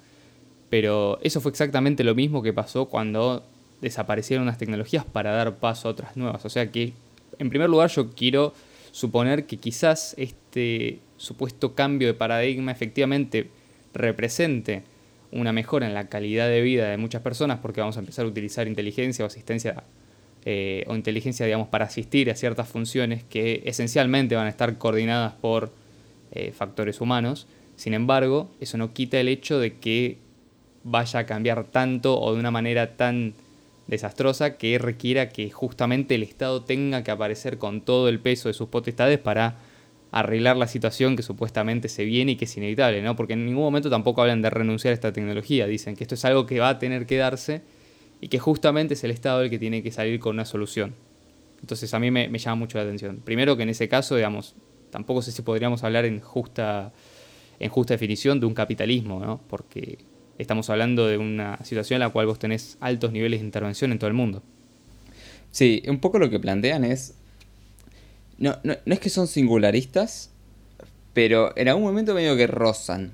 Pero 0.69 1.19
eso 1.21 1.41
fue 1.41 1.51
exactamente 1.51 2.03
lo 2.03 2.15
mismo 2.15 2.41
que 2.41 2.53
pasó 2.53 2.85
cuando 2.85 3.43
desaparecieron 3.81 4.43
unas 4.43 4.57
tecnologías 4.57 5.05
para 5.05 5.31
dar 5.31 5.55
paso 5.57 5.87
a 5.87 5.91
otras 5.91 6.15
nuevas. 6.17 6.45
O 6.45 6.49
sea 6.49 6.71
que, 6.71 6.93
en 7.43 7.49
primer 7.49 7.69
lugar, 7.69 7.89
yo 7.89 8.11
quiero 8.11 8.53
suponer 8.91 9.45
que 9.45 9.57
quizás 9.57 10.15
este 10.17 10.99
supuesto 11.17 11.75
cambio 11.75 12.07
de 12.07 12.13
paradigma 12.13 12.71
efectivamente 12.71 13.49
represente 13.93 14.83
una 15.31 15.51
mejora 15.51 15.87
en 15.87 15.93
la 15.93 16.09
calidad 16.09 16.47
de 16.47 16.61
vida 16.61 16.89
de 16.89 16.97
muchas 16.97 17.21
personas 17.21 17.59
porque 17.59 17.81
vamos 17.81 17.97
a 17.97 17.99
empezar 17.99 18.25
a 18.25 18.27
utilizar 18.27 18.67
inteligencia 18.67 19.25
o 19.25 19.27
asistencia 19.27 19.83
eh, 20.45 20.83
o 20.87 20.95
inteligencia, 20.95 21.45
digamos, 21.45 21.69
para 21.69 21.85
asistir 21.85 22.29
a 22.29 22.35
ciertas 22.35 22.67
funciones 22.67 23.23
que 23.23 23.63
esencialmente 23.65 24.35
van 24.35 24.47
a 24.47 24.49
estar 24.49 24.77
coordinadas 24.77 25.33
por 25.33 25.71
eh, 26.31 26.51
factores 26.51 27.01
humanos. 27.01 27.47
Sin 27.75 27.93
embargo, 27.93 28.51
eso 28.59 28.77
no 28.77 28.93
quita 28.93 29.19
el 29.19 29.27
hecho 29.27 29.59
de 29.59 29.77
que 29.77 30.17
vaya 30.83 31.21
a 31.21 31.25
cambiar 31.25 31.63
tanto 31.65 32.19
o 32.19 32.33
de 32.33 32.39
una 32.39 32.51
manera 32.51 32.97
tan 32.97 33.33
desastrosa 33.87 34.57
que 34.57 34.77
requiera 34.77 35.29
que 35.29 35.49
justamente 35.49 36.15
el 36.15 36.23
Estado 36.23 36.63
tenga 36.63 37.03
que 37.03 37.11
aparecer 37.11 37.57
con 37.57 37.81
todo 37.81 38.09
el 38.09 38.19
peso 38.19 38.47
de 38.47 38.53
sus 38.53 38.69
potestades 38.69 39.19
para 39.19 39.57
arreglar 40.11 40.57
la 40.57 40.67
situación 40.67 41.15
que 41.15 41.23
supuestamente 41.23 41.89
se 41.89 42.05
viene 42.05 42.33
y 42.33 42.35
que 42.35 42.45
es 42.45 42.55
inevitable, 42.55 43.01
¿no? 43.01 43.15
Porque 43.15 43.33
en 43.33 43.45
ningún 43.45 43.63
momento 43.63 43.89
tampoco 43.89 44.21
hablan 44.21 44.43
de 44.43 44.51
renunciar 44.51 44.91
a 44.91 44.93
esta 44.93 45.11
tecnología, 45.11 45.65
dicen 45.65 45.95
que 45.95 46.03
esto 46.03 46.15
es 46.15 46.23
algo 46.23 46.45
que 46.45 46.59
va 46.59 46.69
a 46.69 46.79
tener 46.79 47.07
que 47.07 47.17
darse 47.17 47.63
y 48.21 48.27
que 48.27 48.37
justamente 48.37 48.93
es 48.93 49.03
el 49.03 49.11
Estado 49.11 49.41
el 49.41 49.49
que 49.49 49.57
tiene 49.57 49.81
que 49.81 49.91
salir 49.91 50.19
con 50.19 50.35
una 50.35 50.45
solución. 50.45 50.93
Entonces 51.61 51.93
a 51.93 51.99
mí 51.99 52.11
me, 52.11 52.29
llama 52.37 52.55
mucho 52.55 52.77
la 52.77 52.83
atención. 52.83 53.21
Primero 53.23 53.57
que 53.57 53.63
en 53.63 53.69
ese 53.69 53.89
caso, 53.89 54.15
digamos, 54.15 54.55
tampoco 54.91 55.21
sé 55.21 55.31
si 55.31 55.41
podríamos 55.41 55.83
hablar 55.83 56.05
en 56.05 56.19
justa, 56.19 56.93
en 57.59 57.69
justa 57.69 57.95
definición 57.95 58.39
de 58.39 58.45
un 58.45 58.53
capitalismo, 58.53 59.19
¿no? 59.19 59.41
Porque 59.49 59.97
estamos 60.37 60.69
hablando 60.69 61.07
de 61.07 61.17
una 61.17 61.63
situación 61.63 61.97
en 61.97 62.07
la 62.07 62.09
cual 62.09 62.25
vos 62.25 62.39
tenés 62.39 62.77
altos 62.79 63.11
niveles 63.11 63.39
de 63.39 63.45
intervención 63.45 63.91
en 63.91 63.99
todo 63.99 64.07
el 64.07 64.13
mundo. 64.13 64.43
Sí, 65.51 65.83
un 65.87 65.99
poco 65.99 66.19
lo 66.19 66.29
que 66.29 66.39
plantean 66.39 66.83
es. 66.83 67.15
No, 68.37 68.57
no, 68.63 68.75
es 68.85 68.99
que 68.99 69.09
son 69.09 69.27
singularistas, 69.27 70.31
pero 71.13 71.55
en 71.55 71.67
algún 71.67 71.83
momento 71.83 72.13
medio 72.13 72.35
que 72.35 72.47
rozan 72.47 73.13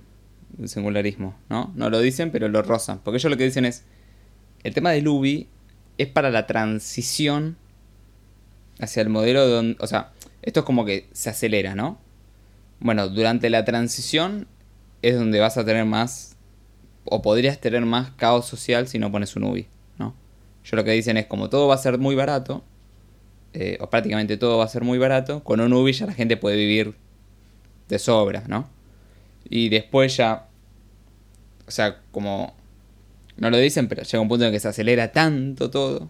el 0.57 0.69
singularismo, 0.69 1.37
¿no? 1.49 1.71
No 1.75 1.89
lo 1.89 1.99
dicen, 1.99 2.31
pero 2.31 2.47
lo 2.47 2.61
rozan. 2.61 2.99
Porque 3.03 3.17
ellos 3.17 3.29
lo 3.29 3.37
que 3.37 3.43
dicen 3.43 3.65
es. 3.65 3.83
El 4.63 4.73
tema 4.73 4.91
de 4.91 5.01
Luby 5.01 5.47
es 5.97 6.07
para 6.07 6.31
la 6.31 6.47
transición 6.47 7.57
hacia 8.79 9.01
el 9.01 9.09
modelo 9.09 9.47
donde. 9.47 9.77
O 9.79 9.87
sea, 9.87 10.11
esto 10.41 10.61
es 10.61 10.65
como 10.65 10.85
que 10.85 11.09
se 11.11 11.29
acelera, 11.29 11.75
¿no? 11.75 11.99
Bueno, 12.79 13.09
durante 13.09 13.49
la 13.49 13.65
transición 13.65 14.47
es 15.01 15.15
donde 15.15 15.39
vas 15.39 15.57
a 15.57 15.65
tener 15.65 15.85
más 15.85 16.37
o 17.09 17.21
podrías 17.21 17.59
tener 17.59 17.85
más 17.85 18.11
caos 18.11 18.45
social 18.45 18.87
si 18.87 18.99
no 18.99 19.11
pones 19.11 19.35
un 19.35 19.43
UBI, 19.43 19.67
¿no? 19.97 20.13
Yo 20.63 20.77
lo 20.77 20.83
que 20.83 20.91
dicen 20.91 21.17
es 21.17 21.25
como 21.25 21.49
todo 21.49 21.67
va 21.67 21.75
a 21.75 21.79
ser 21.79 21.97
muy 21.97 22.15
barato, 22.15 22.63
eh, 23.53 23.77
o 23.81 23.89
prácticamente 23.89 24.37
todo 24.37 24.57
va 24.57 24.65
a 24.65 24.67
ser 24.67 24.83
muy 24.83 24.97
barato, 24.97 25.43
con 25.43 25.59
un 25.59 25.73
UBI 25.73 25.93
ya 25.93 26.05
la 26.05 26.13
gente 26.13 26.37
puede 26.37 26.55
vivir 26.55 26.95
de 27.87 27.99
sobra, 27.99 28.43
¿no? 28.47 28.69
Y 29.49 29.69
después 29.69 30.15
ya, 30.17 30.47
o 31.67 31.71
sea, 31.71 32.01
como 32.11 32.53
no 33.37 33.49
lo 33.49 33.57
dicen, 33.57 33.87
pero 33.87 34.03
llega 34.03 34.21
un 34.21 34.27
punto 34.27 34.45
en 34.45 34.51
que 34.51 34.59
se 34.59 34.67
acelera 34.67 35.11
tanto 35.11 35.69
todo 35.69 36.09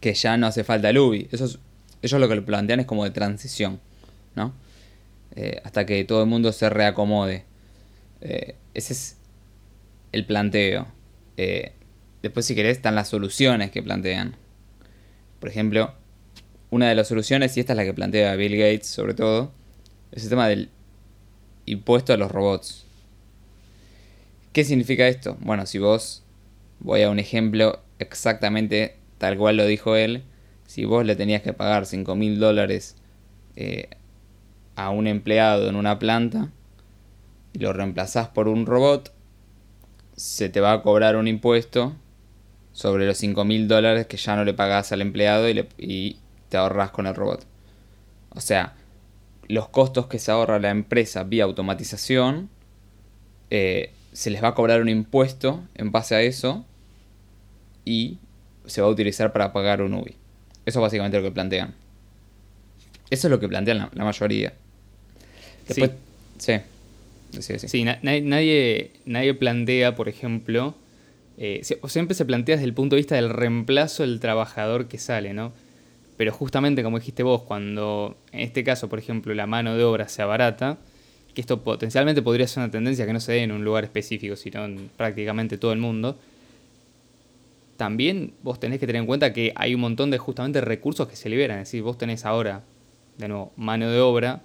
que 0.00 0.14
ya 0.14 0.36
no 0.36 0.46
hace 0.46 0.62
falta 0.62 0.90
el 0.90 0.98
UBI. 0.98 1.28
Eso 1.32 1.46
es, 1.46 1.58
ellos 2.02 2.20
lo 2.20 2.28
que 2.28 2.36
lo 2.36 2.44
plantean 2.44 2.80
es 2.80 2.86
como 2.86 3.04
de 3.04 3.10
transición, 3.10 3.80
¿no? 4.34 4.52
Eh, 5.34 5.60
hasta 5.64 5.86
que 5.86 6.04
todo 6.04 6.22
el 6.22 6.28
mundo 6.28 6.52
se 6.52 6.70
reacomode. 6.70 7.44
Eh, 8.20 8.56
ese 8.74 8.92
es 8.92 9.16
el 10.16 10.24
planteo. 10.24 10.86
Eh, 11.36 11.72
después, 12.22 12.46
si 12.46 12.54
querés, 12.54 12.78
están 12.78 12.94
las 12.94 13.08
soluciones 13.08 13.70
que 13.70 13.82
plantean. 13.82 14.36
Por 15.38 15.50
ejemplo, 15.50 15.94
una 16.70 16.88
de 16.88 16.94
las 16.94 17.08
soluciones, 17.08 17.56
y 17.56 17.60
esta 17.60 17.74
es 17.74 17.76
la 17.76 17.84
que 17.84 17.94
plantea 17.94 18.34
Bill 18.34 18.56
Gates 18.56 18.86
sobre 18.86 19.14
todo, 19.14 19.52
es 20.12 20.24
el 20.24 20.30
tema 20.30 20.48
del 20.48 20.70
impuesto 21.66 22.12
a 22.12 22.16
los 22.16 22.30
robots. 22.30 22.84
¿Qué 24.52 24.64
significa 24.64 25.06
esto? 25.06 25.36
Bueno, 25.40 25.66
si 25.66 25.78
vos, 25.78 26.24
voy 26.80 27.02
a 27.02 27.10
un 27.10 27.18
ejemplo 27.18 27.82
exactamente 27.98 28.96
tal 29.18 29.36
cual 29.36 29.58
lo 29.58 29.66
dijo 29.66 29.96
él, 29.96 30.22
si 30.66 30.84
vos 30.84 31.04
le 31.04 31.14
tenías 31.14 31.42
que 31.42 31.52
pagar 31.52 31.84
5 31.84 32.16
mil 32.16 32.40
dólares 32.40 32.96
eh, 33.56 33.90
a 34.76 34.90
un 34.90 35.06
empleado 35.06 35.68
en 35.68 35.76
una 35.76 35.98
planta 35.98 36.50
y 37.52 37.58
lo 37.58 37.72
reemplazás 37.72 38.28
por 38.28 38.48
un 38.48 38.66
robot, 38.66 39.15
se 40.16 40.48
te 40.48 40.60
va 40.60 40.72
a 40.72 40.82
cobrar 40.82 41.16
un 41.16 41.28
impuesto 41.28 41.94
sobre 42.72 43.06
los 43.06 43.18
5 43.18 43.44
mil 43.44 43.68
dólares 43.68 44.06
que 44.06 44.16
ya 44.16 44.34
no 44.36 44.44
le 44.44 44.54
pagás 44.54 44.92
al 44.92 45.02
empleado 45.02 45.48
y, 45.48 46.18
te 46.48 46.56
ahorras 46.56 46.90
con 46.90 47.06
el 47.06 47.14
robot. 47.14 47.44
O 48.30 48.40
sea, 48.40 48.74
los 49.48 49.68
costos 49.68 50.06
que 50.06 50.18
se 50.18 50.30
ahorra 50.30 50.58
la 50.58 50.70
empresa 50.70 51.24
vía 51.24 51.44
automatización, 51.44 52.48
eh, 53.50 53.92
se 54.12 54.30
les 54.30 54.42
va 54.42 54.48
a 54.48 54.54
cobrar 54.54 54.80
un 54.80 54.88
impuesto 54.88 55.64
en 55.74 55.90
base 55.90 56.14
a 56.14 56.22
eso 56.22 56.64
y 57.84 58.18
se 58.66 58.80
va 58.80 58.86
a 58.86 58.90
utilizar 58.90 59.32
para 59.32 59.52
pagar 59.52 59.82
un 59.82 59.94
UBI. 59.94 60.16
Eso 60.64 60.78
es 60.78 60.82
básicamente 60.82 61.16
lo 61.16 61.22
que 61.24 61.32
plantean. 61.32 61.74
Eso 63.10 63.26
es 63.26 63.30
lo 63.30 63.40
que 63.40 63.48
plantean 63.48 63.90
la, 63.92 64.04
mayoría. 64.04 64.52
Después, 65.66 65.90
sí. 66.38 66.54
Sí, 66.54 66.60
nadie, 67.92 68.90
nadie 69.04 69.34
plantea, 69.34 69.94
por 69.94 70.08
ejemplo, 70.08 70.74
eh, 71.38 71.62
o 71.80 71.88
siempre 71.88 72.14
se 72.14 72.24
plantea 72.24 72.56
desde 72.56 72.66
el 72.66 72.74
punto 72.74 72.96
de 72.96 73.00
vista 73.00 73.14
del 73.14 73.30
reemplazo 73.30 74.02
del 74.02 74.20
trabajador 74.20 74.88
que 74.88 74.98
sale, 74.98 75.34
¿no? 75.34 75.52
Pero 76.16 76.32
justamente 76.32 76.82
como 76.82 76.98
dijiste 76.98 77.22
vos, 77.22 77.42
cuando 77.42 78.16
en 78.32 78.40
este 78.40 78.64
caso, 78.64 78.88
por 78.88 78.98
ejemplo, 78.98 79.34
la 79.34 79.46
mano 79.46 79.76
de 79.76 79.84
obra 79.84 80.08
sea 80.08 80.26
barata, 80.26 80.78
que 81.34 81.42
esto 81.42 81.62
potencialmente 81.62 82.22
podría 82.22 82.46
ser 82.46 82.62
una 82.62 82.70
tendencia 82.70 83.04
que 83.04 83.12
no 83.12 83.20
se 83.20 83.32
dé 83.32 83.42
en 83.42 83.52
un 83.52 83.64
lugar 83.64 83.84
específico, 83.84 84.36
sino 84.36 84.64
en 84.64 84.90
prácticamente 84.96 85.58
todo 85.58 85.72
el 85.72 85.78
mundo, 85.78 86.18
también 87.76 88.32
vos 88.42 88.58
tenés 88.58 88.80
que 88.80 88.86
tener 88.86 89.00
en 89.00 89.06
cuenta 89.06 89.34
que 89.34 89.52
hay 89.54 89.74
un 89.74 89.82
montón 89.82 90.10
de 90.10 90.16
justamente 90.16 90.62
recursos 90.62 91.06
que 91.08 91.16
se 91.16 91.28
liberan. 91.28 91.58
Es 91.58 91.68
decir, 91.68 91.82
vos 91.82 91.98
tenés 91.98 92.24
ahora, 92.24 92.62
de 93.18 93.28
nuevo, 93.28 93.52
mano 93.56 93.90
de 93.90 94.00
obra 94.00 94.42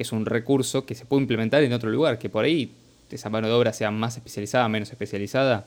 que 0.00 0.04
es 0.04 0.12
un 0.12 0.24
recurso 0.24 0.86
que 0.86 0.94
se 0.94 1.04
puede 1.04 1.20
implementar 1.20 1.62
en 1.62 1.74
otro 1.74 1.90
lugar, 1.90 2.18
que 2.18 2.30
por 2.30 2.46
ahí 2.46 2.72
esa 3.10 3.28
mano 3.28 3.48
de 3.48 3.52
obra 3.52 3.74
sea 3.74 3.90
más 3.90 4.16
especializada, 4.16 4.66
menos 4.66 4.88
especializada, 4.88 5.66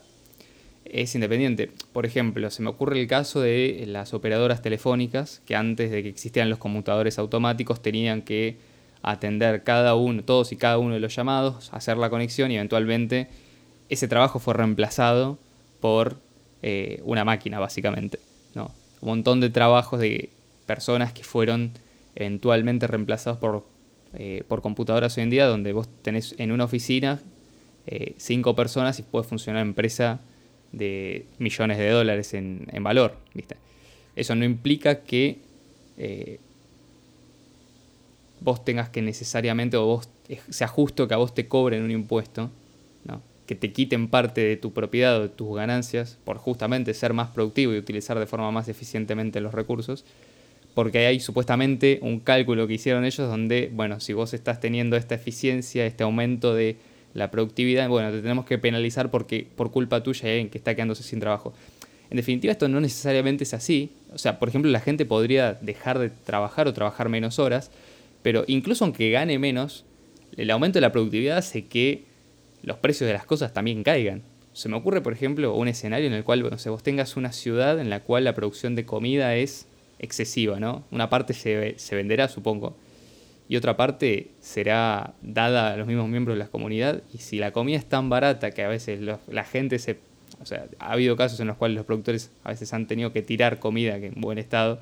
es 0.85 1.13
independiente. 1.13 1.69
Por 1.91 2.07
ejemplo, 2.07 2.49
se 2.49 2.63
me 2.63 2.69
ocurre 2.69 2.99
el 2.99 3.05
caso 3.05 3.41
de 3.41 3.83
las 3.85 4.11
operadoras 4.15 4.63
telefónicas, 4.63 5.43
que 5.45 5.55
antes 5.55 5.91
de 5.91 6.01
que 6.01 6.09
existieran 6.09 6.49
los 6.49 6.57
conmutadores 6.57 7.19
automáticos 7.19 7.83
tenían 7.83 8.23
que 8.23 8.57
atender 9.03 9.61
cada 9.61 9.93
uno, 9.93 10.23
todos 10.23 10.51
y 10.51 10.55
cada 10.55 10.79
uno 10.79 10.95
de 10.95 10.99
los 10.99 11.15
llamados, 11.15 11.69
hacer 11.71 11.97
la 11.97 12.09
conexión 12.09 12.49
y 12.49 12.55
eventualmente 12.55 13.27
ese 13.89 14.07
trabajo 14.07 14.39
fue 14.39 14.55
reemplazado 14.55 15.37
por 15.79 16.17
eh, 16.63 17.01
una 17.03 17.23
máquina, 17.23 17.59
básicamente. 17.59 18.17
¿no? 18.55 18.71
Un 18.99 19.09
montón 19.09 19.41
de 19.41 19.51
trabajos 19.51 19.99
de 19.99 20.31
personas 20.65 21.13
que 21.13 21.23
fueron 21.23 21.69
eventualmente 22.15 22.87
reemplazados 22.87 23.37
por 23.37 23.71
eh, 24.15 24.43
por 24.47 24.61
computadoras 24.61 25.17
hoy 25.17 25.23
en 25.23 25.29
día, 25.29 25.47
donde 25.47 25.73
vos 25.73 25.89
tenés 26.01 26.35
en 26.37 26.51
una 26.51 26.65
oficina 26.65 27.19
eh, 27.87 28.13
cinco 28.17 28.55
personas 28.55 28.99
y 28.99 29.03
puede 29.03 29.27
funcionar 29.27 29.61
empresa 29.61 30.19
de 30.71 31.25
millones 31.39 31.77
de 31.77 31.89
dólares 31.89 32.33
en, 32.33 32.67
valor. 32.81 33.17
¿viste? 33.33 33.55
Eso 34.15 34.35
no 34.35 34.45
implica 34.45 35.01
que 35.01 35.39
eh, 35.97 36.39
vos 38.39 38.63
tengas 38.63 38.89
que 38.89 39.01
necesariamente 39.01 39.77
o 39.77 39.85
vos 39.85 40.09
sea 40.49 40.67
justo 40.67 41.07
que 41.07 41.13
a 41.13 41.17
vos 41.17 41.33
te 41.33 41.47
cobren 41.47 41.83
un 41.83 41.91
impuesto, 41.91 42.51
que 43.45 43.55
te 43.55 43.73
quiten 43.73 44.07
parte 44.07 44.39
de 44.39 44.55
tu 44.55 44.71
propiedad 44.71 45.17
o 45.17 45.23
de 45.23 45.29
tus 45.29 45.53
ganancias 45.53 46.17
por 46.23 46.37
justamente 46.37 46.93
ser 46.93 47.13
más 47.13 47.29
productivo 47.31 47.73
y 47.73 47.77
utilizar 47.77 48.17
de 48.17 48.25
forma 48.25 48.49
más 48.51 48.69
eficientemente 48.69 49.41
los 49.41 49.53
recursos 49.53 50.05
porque 50.73 51.05
hay 51.05 51.19
supuestamente 51.19 51.99
un 52.01 52.19
cálculo 52.19 52.67
que 52.67 52.73
hicieron 52.73 53.05
ellos 53.05 53.29
donde, 53.29 53.69
bueno, 53.73 53.99
si 53.99 54.13
vos 54.13 54.33
estás 54.33 54.59
teniendo 54.59 54.97
esta 54.97 55.15
eficiencia, 55.15 55.85
este 55.85 56.03
aumento 56.03 56.53
de 56.53 56.77
la 57.13 57.29
productividad, 57.29 57.87
bueno, 57.89 58.11
te 58.11 58.21
tenemos 58.21 58.45
que 58.45 58.57
penalizar 58.57 59.11
porque 59.11 59.47
por 59.55 59.71
culpa 59.71 60.01
tuya 60.01 60.29
hay 60.29 60.47
que 60.47 60.57
está 60.57 60.73
quedándose 60.73 61.03
sin 61.03 61.19
trabajo. 61.19 61.53
En 62.09 62.17
definitiva, 62.17 62.51
esto 62.51 62.67
no 62.67 62.79
necesariamente 62.79 63.43
es 63.43 63.53
así. 63.53 63.91
O 64.13 64.17
sea, 64.17 64.39
por 64.39 64.49
ejemplo, 64.49 64.69
la 64.71 64.79
gente 64.79 65.05
podría 65.05 65.53
dejar 65.53 65.99
de 65.99 66.09
trabajar 66.09 66.67
o 66.67 66.73
trabajar 66.73 67.09
menos 67.09 67.39
horas, 67.39 67.71
pero 68.21 68.43
incluso 68.47 68.83
aunque 68.83 69.11
gane 69.11 69.37
menos, 69.37 69.85
el 70.37 70.49
aumento 70.49 70.77
de 70.77 70.81
la 70.81 70.91
productividad 70.91 71.37
hace 71.37 71.65
que 71.65 72.05
los 72.63 72.77
precios 72.77 73.07
de 73.07 73.13
las 73.13 73.25
cosas 73.25 73.53
también 73.53 73.83
caigan. 73.83 74.23
Se 74.53 74.69
me 74.69 74.75
ocurre, 74.75 75.01
por 75.01 75.13
ejemplo, 75.13 75.55
un 75.55 75.67
escenario 75.67 76.07
en 76.07 76.13
el 76.13 76.23
cual 76.23 76.41
bueno, 76.41 76.57
vos 76.65 76.83
tengas 76.83 77.17
una 77.17 77.31
ciudad 77.31 77.79
en 77.79 77.89
la 77.89 78.01
cual 78.01 78.23
la 78.23 78.33
producción 78.33 78.75
de 78.75 78.85
comida 78.85 79.35
es 79.35 79.67
excesiva, 80.03 80.59
¿no? 80.59 80.83
Una 80.91 81.09
parte 81.09 81.33
se, 81.33 81.95
venderá, 81.95 82.27
supongo, 82.27 82.75
y 83.47 83.55
otra 83.55 83.77
parte 83.77 84.31
será 84.41 85.13
dada 85.21 85.73
a 85.73 85.77
los 85.77 85.87
mismos 85.87 86.09
miembros 86.09 86.35
de 86.35 86.43
la 86.43 86.49
comunidad. 86.49 87.01
Y 87.13 87.19
si 87.19 87.39
la 87.39 87.51
comida 87.51 87.77
es 87.77 87.85
tan 87.87 88.09
barata 88.09 88.51
que 88.51 88.63
a 88.63 88.67
veces 88.67 88.99
la 89.01 89.43
gente 89.43 89.79
se... 89.79 89.97
O 90.41 90.45
sea, 90.45 90.65
ha 90.79 90.91
habido 90.91 91.15
casos 91.15 91.39
en 91.39 91.47
los 91.47 91.57
cuales 91.57 91.77
los 91.77 91.85
productores 91.85 92.31
a 92.43 92.49
veces 92.49 92.73
han 92.73 92.87
tenido 92.87 93.13
que 93.13 93.21
tirar 93.21 93.59
comida 93.59 93.99
que 93.99 94.07
en 94.07 94.19
buen 94.19 94.37
estado, 94.37 94.79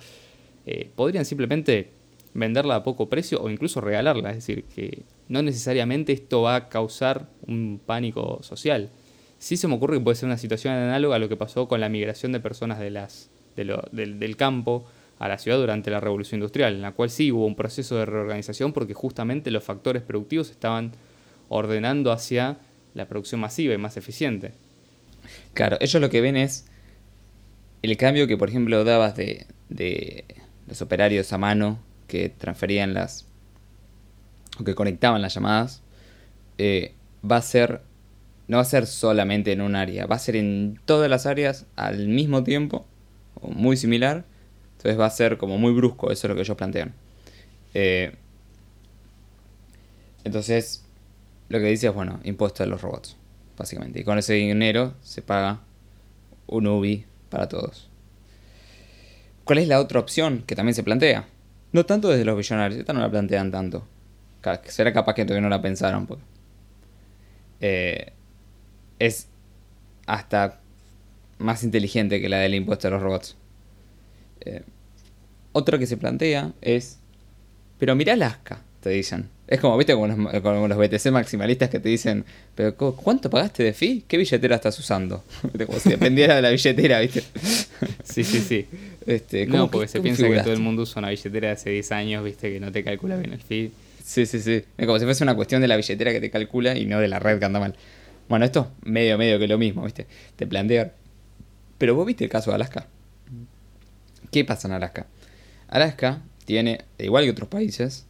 eh, 0.66 0.90
podrían 0.96 1.26
simplemente 1.26 1.90
venderla 2.34 2.78
a 2.78 2.84
poco 2.84 3.10
precio 3.10 3.42
o 3.42 3.50
incluso 3.50 3.82
regalarla. 3.82 4.30
Es 4.30 4.38
decir, 4.38 4.64
que 4.64 5.04
no 5.28 5.42
necesariamente 5.42 6.14
esto 6.14 6.44
va 6.44 6.56
a 6.56 6.70
causar 6.70 7.28
un 7.48 7.80
pánico 7.86 8.40
social. 8.42 8.90
Sí 9.38 9.58
se 9.58 9.68
me 9.68 9.76
ocurre 9.76 9.98
que 9.98 10.04
puede 10.04 10.16
ser 10.16 10.28
una 10.28 10.38
situación 10.38 10.74
análoga 10.74 11.18
a 11.18 11.20
lo 11.20 11.30
que 11.30 11.36
pasó 11.36 11.68
con 11.68 11.80
la 11.80 11.90
migración 11.90 12.32
de 12.32 12.40
personas 12.40 12.80
de 12.80 12.92
las, 12.92 13.30
del, 13.56 14.20
del 14.20 14.38
campo 14.38 14.86
a 15.22 15.28
la 15.28 15.38
ciudad 15.38 15.60
durante 15.60 15.92
la 15.92 16.00
revolución 16.00 16.40
industrial, 16.40 16.74
en 16.74 16.82
la 16.82 16.94
cual 16.94 17.12
sí 17.12 17.32
hubo 17.32 17.46
un 17.46 17.56
proceso 17.56 17.96
de 17.96 18.08
reorganización 18.08 18.74
porque 18.74 18.96
justamente 18.96 19.52
los 19.52 19.64
factores 19.64 20.02
productivos 20.02 20.50
estaban 20.50 20.94
ordenando 21.48 22.12
hacia 22.12 22.58
la 22.96 23.08
producción 23.08 23.40
masiva 23.40 23.76
y 23.76 23.78
más 23.78 23.98
eficiente. 23.98 24.54
Claro, 25.54 25.78
ellos 25.80 26.02
lo 26.02 26.10
que 26.10 26.22
ven 26.22 26.38
es 26.38 26.66
el 27.84 27.96
cambio 27.98 28.26
que, 28.26 28.36
por 28.36 28.50
ejemplo, 28.50 28.84
dabas 28.84 29.16
de, 29.16 29.46
de 29.70 30.26
los 30.68 30.82
operarios 30.82 31.32
a 31.34 31.38
mano 31.38 31.78
que 32.08 32.30
transferían 32.30 32.96
las. 32.96 33.28
o 34.60 34.64
que 34.64 34.74
conectaban 34.74 35.22
las 35.22 35.36
llamadas, 35.36 35.84
eh, 36.58 36.96
va 37.30 37.36
a 37.38 37.42
ser. 37.44 37.82
no 38.48 38.58
va 38.58 38.64
a 38.64 38.66
ser 38.66 38.88
solamente 38.88 39.52
en 39.52 39.62
un 39.62 39.76
área, 39.76 40.08
va 40.08 40.16
a 40.16 40.20
ser 40.20 40.36
en 40.36 40.80
todas 40.86 41.12
las 41.12 41.28
áreas 41.28 41.68
al 41.76 42.08
mismo 42.08 42.44
tiempo, 42.44 42.88
o 43.36 43.50
muy 43.50 43.78
similar. 43.78 44.26
Entonces 44.82 45.00
va 45.00 45.06
a 45.06 45.12
ser 45.12 45.38
como 45.38 45.60
muy 45.60 45.74
brusco, 45.74 46.10
eso 46.10 46.26
es 46.26 46.30
lo 46.30 46.34
que 46.34 46.42
ellos 46.42 46.58
plantean. 46.58 46.96
Eh, 47.76 48.16
entonces, 50.24 50.84
lo 51.50 51.60
que 51.60 51.66
dice 51.66 51.90
es, 51.90 51.94
bueno, 51.94 52.20
impuesto 52.24 52.64
a 52.64 52.66
los 52.66 52.82
robots, 52.82 53.16
básicamente. 53.56 54.00
Y 54.00 54.04
con 54.04 54.18
ese 54.18 54.34
dinero 54.34 54.96
se 55.04 55.22
paga 55.22 55.60
un 56.48 56.66
UBI 56.66 57.06
para 57.30 57.48
todos. 57.48 57.90
¿Cuál 59.44 59.60
es 59.60 59.68
la 59.68 59.80
otra 59.80 60.00
opción 60.00 60.44
que 60.48 60.56
también 60.56 60.74
se 60.74 60.82
plantea? 60.82 61.28
No 61.74 61.86
tanto 61.86 62.10
desde 62.10 62.26
los 62.26 62.36
billonarios, 62.36 62.80
esta 62.80 62.94
no 62.94 63.02
la 63.02 63.12
plantean 63.12 63.52
tanto. 63.52 63.86
Será 64.64 64.92
capaz 64.94 65.14
que 65.14 65.26
todavía 65.26 65.44
no 65.44 65.50
la 65.50 65.62
pensaron. 65.62 66.08
Eh, 67.60 68.14
es 68.98 69.28
hasta 70.08 70.60
más 71.38 71.64
inteligente 71.64 72.20
que 72.20 72.30
la 72.30 72.40
del 72.40 72.56
impuesto 72.56 72.88
a 72.88 72.92
los 72.92 73.04
robots. 73.04 73.38
Eh, 74.42 74.62
otro 75.54 75.78
que 75.78 75.86
se 75.86 75.98
plantea 75.98 76.54
es, 76.62 76.98
pero 77.78 77.96
mira 77.96 78.14
Alaska, 78.14 78.62
te 78.82 78.90
dicen. 78.90 79.30
Es 79.48 79.60
como, 79.60 79.78
viste, 79.78 79.94
como 79.94 80.08
los, 80.68 80.78
BTC 80.78 81.12
maximalistas 81.12 81.70
que 81.70 81.80
te 81.80 81.90
dicen, 81.90 82.24
pero 82.56 82.74
¿cuánto 82.76 83.30
pagaste 83.30 83.64
de 83.64 83.74
fee? 83.74 84.06
¿Qué 84.08 84.18
billetera 84.18 84.56
estás 84.56 84.80
usando? 84.80 85.26
como 85.66 85.78
si 85.78 85.90
dependiera 85.90 86.36
de 86.38 86.42
la 86.42 86.50
billetera, 86.50 87.00
viste. 87.00 87.24
Sí, 88.04 88.24
sí, 88.24 88.40
sí. 88.40 88.68
Este, 89.08 89.48
no, 89.48 89.70
porque 89.72 89.88
se 89.88 90.00
piensa 90.00 90.28
que 90.28 90.40
todo 90.40 90.54
el 90.54 90.60
mundo 90.60 90.84
usa 90.84 91.00
una 91.00 91.10
billetera 91.10 91.48
de 91.48 91.54
hace 91.54 91.70
10 91.72 91.92
años, 91.92 92.24
viste, 92.24 92.52
que 92.52 92.60
no 92.60 92.72
te 92.72 92.84
calcula 92.84 93.18
bien 93.18 93.34
el 93.34 93.42
fee. 93.42 93.72
Sí, 94.04 94.26
sí, 94.26 94.40
sí. 94.40 94.64
Es 94.78 94.86
como 94.86 95.00
si 95.00 95.06
fuese 95.06 95.24
una 95.24 95.36
cuestión 95.36 95.62
de 95.62 95.68
la 95.68 95.76
billetera 95.76 96.12
que 96.12 96.20
te 96.20 96.30
calcula 96.30 96.78
y 96.78 96.86
no 96.86 97.00
de 97.00 97.08
la 97.08 97.20
red 97.20 97.40
que 97.40 97.46
anda 97.46 97.60
mal. 97.60 97.76
Bueno, 98.30 98.46
esto 98.46 98.72
medio, 98.84 99.18
medio 99.18 99.40
que 99.40 99.48
lo 99.48 99.58
mismo, 99.58 99.84
viste. 99.84 100.08
Te 100.36 100.48
plantea. 100.48 100.94
Pero 101.78 101.96
vos 101.96 102.06
viste 102.06 102.24
el 102.24 102.30
caso 102.30 102.52
de 102.52 102.56
Alaska. 102.56 102.88
¿Qué 104.32 104.46
pasa 104.46 104.68
en 104.68 104.74
Alaska? 104.74 105.08
Alaska 105.68 106.22
tiene, 106.46 106.86
igual 106.98 107.26
que 107.26 107.32
otros 107.32 107.50
países, 107.50 108.06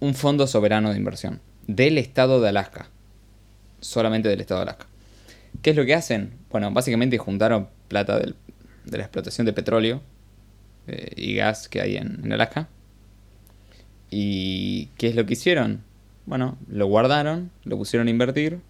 un 0.00 0.14
fondo 0.14 0.46
soberano 0.46 0.90
de 0.90 0.96
inversión 0.96 1.40
del 1.66 1.98
estado 1.98 2.40
de 2.40 2.48
Alaska. 2.48 2.88
Solamente 3.80 4.28
del 4.28 4.40
estado 4.40 4.60
de 4.60 4.64
Alaska. 4.64 4.86
¿Qué 5.62 5.70
es 5.70 5.76
lo 5.76 5.86
que 5.86 5.94
hacen? 5.94 6.32
Bueno, 6.50 6.70
básicamente 6.70 7.18
juntaron 7.18 7.68
plata 7.88 8.18
de 8.18 8.34
la 8.84 9.02
explotación 9.02 9.46
de 9.46 9.52
petróleo 9.52 10.02
eh, 10.86 11.12
y 11.16 11.34
gas 11.34 11.68
que 11.68 11.80
hay 11.80 11.96
en, 11.96 12.32
Alaska. 12.32 12.68
¿Y 14.10 14.86
qué 14.98 15.08
es 15.08 15.14
lo 15.14 15.24
que 15.26 15.34
hicieron? 15.34 15.82
Bueno, 16.26 16.58
lo 16.68 16.86
guardaron, 16.86 17.50
lo 17.64 17.76
pusieron 17.76 18.08
a 18.08 18.10
invertir 18.10 18.60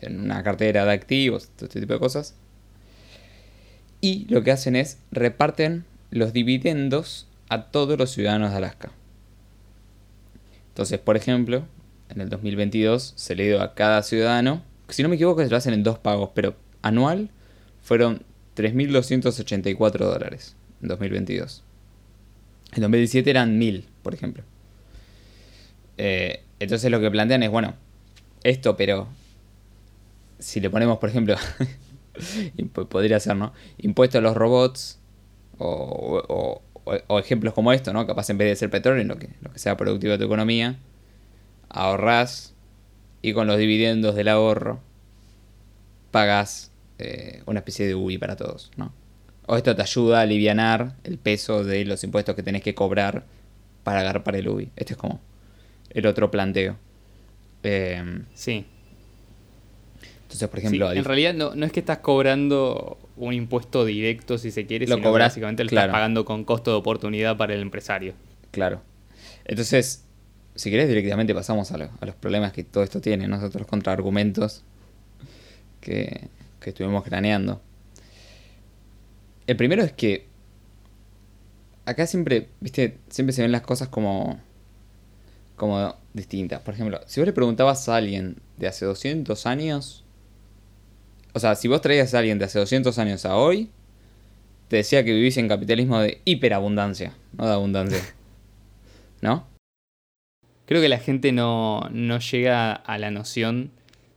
en 0.00 0.20
una 0.20 0.42
cartera 0.42 0.84
de 0.84 0.92
activos, 0.92 1.48
todo 1.56 1.66
este 1.66 1.80
tipo 1.80 1.94
de 1.94 2.00
cosas. 2.00 2.34
Y 4.06 4.24
lo 4.28 4.44
que 4.44 4.52
hacen 4.52 4.76
es 4.76 4.98
reparten 5.10 5.84
los 6.12 6.32
dividendos 6.32 7.26
a 7.48 7.64
todos 7.72 7.98
los 7.98 8.12
ciudadanos 8.12 8.52
de 8.52 8.58
Alaska. 8.58 8.92
Entonces, 10.68 11.00
por 11.00 11.16
ejemplo, 11.16 11.64
en 12.08 12.20
el 12.20 12.28
2022 12.28 13.14
se 13.16 13.34
le 13.34 13.46
dio 13.46 13.60
a 13.60 13.74
cada 13.74 14.04
ciudadano, 14.04 14.62
si 14.90 15.02
no 15.02 15.08
me 15.08 15.16
equivoco, 15.16 15.42
se 15.42 15.50
lo 15.50 15.56
hacen 15.56 15.74
en 15.74 15.82
dos 15.82 15.98
pagos, 15.98 16.30
pero 16.34 16.54
anual 16.82 17.30
fueron 17.82 18.22
3.284 18.54 19.98
dólares 19.98 20.54
en 20.82 20.86
2022. 20.86 21.64
En 22.74 22.82
2017 22.82 23.28
eran 23.28 23.58
1.000, 23.58 23.86
por 24.04 24.14
ejemplo. 24.14 24.44
Eh, 25.98 26.44
entonces 26.60 26.92
lo 26.92 27.00
que 27.00 27.10
plantean 27.10 27.42
es, 27.42 27.50
bueno, 27.50 27.74
esto, 28.44 28.76
pero 28.76 29.08
si 30.38 30.60
le 30.60 30.70
ponemos, 30.70 30.98
por 30.98 31.08
ejemplo, 31.08 31.34
podría 32.88 33.20
ser, 33.20 33.36
¿no? 33.36 33.52
Impuesto 33.78 34.18
a 34.18 34.20
los 34.20 34.36
robots 34.36 34.98
o, 35.58 36.62
ejemplos 37.18 37.54
como 37.54 37.72
esto, 37.72 37.92
¿no? 37.92 38.06
Capaz 38.06 38.30
en 38.30 38.38
vez 38.38 38.48
de 38.48 38.56
ser 38.56 38.70
petróleo, 38.70 39.04
lo 39.04 39.18
que, 39.18 39.30
lo 39.40 39.52
que 39.52 39.58
sea 39.58 39.76
productivo 39.76 40.12
de 40.12 40.18
tu 40.18 40.24
economía, 40.24 40.78
ahorras 41.68 42.54
y 43.22 43.32
con 43.32 43.46
los 43.46 43.58
dividendos 43.58 44.14
del 44.14 44.28
ahorro 44.28 44.80
pagas 46.10 46.70
eh, 46.98 47.42
una 47.46 47.60
especie 47.60 47.86
de 47.86 47.94
UI 47.94 48.18
para 48.18 48.36
todos, 48.36 48.70
¿no? 48.76 48.92
O 49.46 49.56
esto 49.56 49.74
te 49.76 49.82
ayuda 49.82 50.18
a 50.18 50.22
aliviar 50.22 50.94
el 51.04 51.18
peso 51.18 51.64
de 51.64 51.84
los 51.84 52.02
impuestos 52.04 52.34
que 52.34 52.42
tenés 52.42 52.62
que 52.62 52.74
cobrar 52.74 53.24
para 53.84 54.00
agarrar 54.00 54.34
el 54.34 54.48
UI. 54.48 54.70
Este 54.76 54.94
es 54.94 54.96
como 54.96 55.20
el 55.90 56.06
otro 56.06 56.30
planteo. 56.30 56.76
Eh, 57.62 58.22
sí. 58.34 58.66
Entonces, 60.36 60.48
por 60.48 60.58
ejemplo... 60.58 60.92
en 60.92 61.04
realidad 61.04 61.34
no, 61.34 61.54
no, 61.54 61.64
es 61.64 61.72
que 61.72 61.80
estás 61.80 61.98
cobrando 61.98 62.98
un 63.16 63.32
impuesto 63.32 63.84
directo, 63.84 64.36
si 64.36 64.50
se 64.50 64.66
quiere, 64.66 64.86
lo 64.86 64.96
sino 64.96 65.12
básicamente 65.12 65.64
lo 65.64 65.68
estás 65.68 65.88
pagando 65.88 66.24
con 66.24 66.44
costo 66.44 66.70
de 66.70 66.76
oportunidad 66.76 67.36
para 67.36 67.54
el 67.54 67.62
empresario. 67.62 68.14
Claro. 68.50 68.82
Entonces, 69.46 70.04
si 70.54 70.70
querés 70.70 70.88
directamente 70.88 71.34
pasamos 71.34 71.72
a, 71.72 71.78
los 71.78 72.14
problemas 72.20 72.52
que 72.52 72.64
todo 72.64 72.84
esto 72.84 73.00
tiene, 73.00 73.26
nosotros 73.28 73.62
los 73.62 73.66
contraargumentos 73.66 74.62
que, 75.80 76.28
que 76.60 76.70
estuvimos 76.70 77.02
craneando. 77.02 77.62
El 79.46 79.56
primero 79.56 79.82
es 79.82 79.92
que 79.92 80.26
acá 81.86 82.06
siempre, 82.06 82.48
viste, 82.60 82.98
siempre 83.08 83.32
se 83.32 83.42
ven 83.42 83.52
las 83.52 83.62
cosas 83.62 83.88
como 83.88 84.38
como 85.56 85.96
distintas. 86.12 86.60
Por 86.60 86.74
ejemplo, 86.74 87.00
si 87.06 87.20
vos 87.20 87.26
le 87.26 87.32
preguntabas 87.32 87.88
a 87.88 87.96
alguien 87.96 88.36
de 88.58 88.68
hace 88.68 88.84
200 88.84 89.46
años 89.46 90.04
o 91.36 91.38
sea, 91.38 91.54
si 91.54 91.68
vos 91.68 91.82
traías 91.82 92.14
a 92.14 92.20
alguien 92.20 92.38
de 92.38 92.46
hace 92.46 92.58
200 92.58 92.98
años 92.98 93.26
a 93.26 93.36
hoy, 93.36 93.68
te 94.68 94.76
decía 94.76 95.04
que 95.04 95.12
vivís 95.12 95.36
en 95.36 95.48
capitalismo 95.48 96.00
de 96.00 96.22
hiperabundancia, 96.24 97.12
no 97.36 97.44
de 97.46 97.52
abundancia. 97.52 98.00
¿No? 99.20 99.46
Creo 100.64 100.80
que 100.80 100.88
la 100.88 100.96
gente 100.96 101.32
no, 101.32 101.90
llega 101.90 102.72
a 102.72 102.96
la 102.96 103.10
noción 103.10 103.70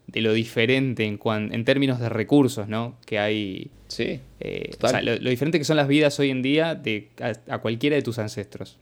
de 0.08 0.22
lo 0.22 0.32
diferente 0.32 1.04
en, 1.04 1.20
en 1.52 1.66
términos 1.66 2.00
de 2.00 2.08
recursos, 2.08 2.70
¿no? 2.70 2.96
Que 3.06 3.20
hay. 3.20 3.70
Sí. 3.90 4.22
Eh, 4.40 4.72
o 4.82 4.88
sea, 4.88 5.02
lo, 5.02 5.18
diferente 5.18 5.58
que 5.58 5.66
son 5.66 5.76
las 5.76 5.90
vidas 5.90 6.18
hoy 6.22 6.30
en 6.30 6.42
día 6.42 6.74
de, 6.74 7.10
a, 7.50 7.58
cualquiera 7.58 7.98
de 7.98 8.02
tus 8.02 8.18
ancestros. 8.18 8.78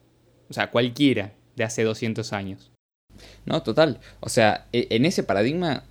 O 0.47 0.53
sea, 0.53 0.69
cualquiera 0.69 1.33
de 1.55 1.63
hace 1.63 1.83
200 1.83 2.33
años. 2.33 2.69
No, 3.47 3.63
total. 3.63 3.99
O 4.19 4.29
sea, 4.29 4.67
e, 4.73 4.85
en 4.91 5.05
ese 5.05 5.23
paradigma 5.23 5.85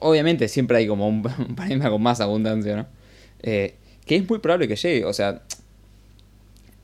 obviamente 0.00 0.48
siempre 0.48 0.78
hay 0.78 0.86
como 0.86 1.08
un, 1.08 1.22
paradigma 1.22 1.90
con 1.90 2.02
más 2.02 2.20
abundancia, 2.20 2.76
¿no? 2.76 2.86
Eh, 3.42 3.74
que 4.04 4.16
es 4.16 4.28
muy 4.28 4.38
probable 4.38 4.68
que 4.68 4.76
llegue, 4.76 5.04
o 5.04 5.12
sea, 5.12 5.42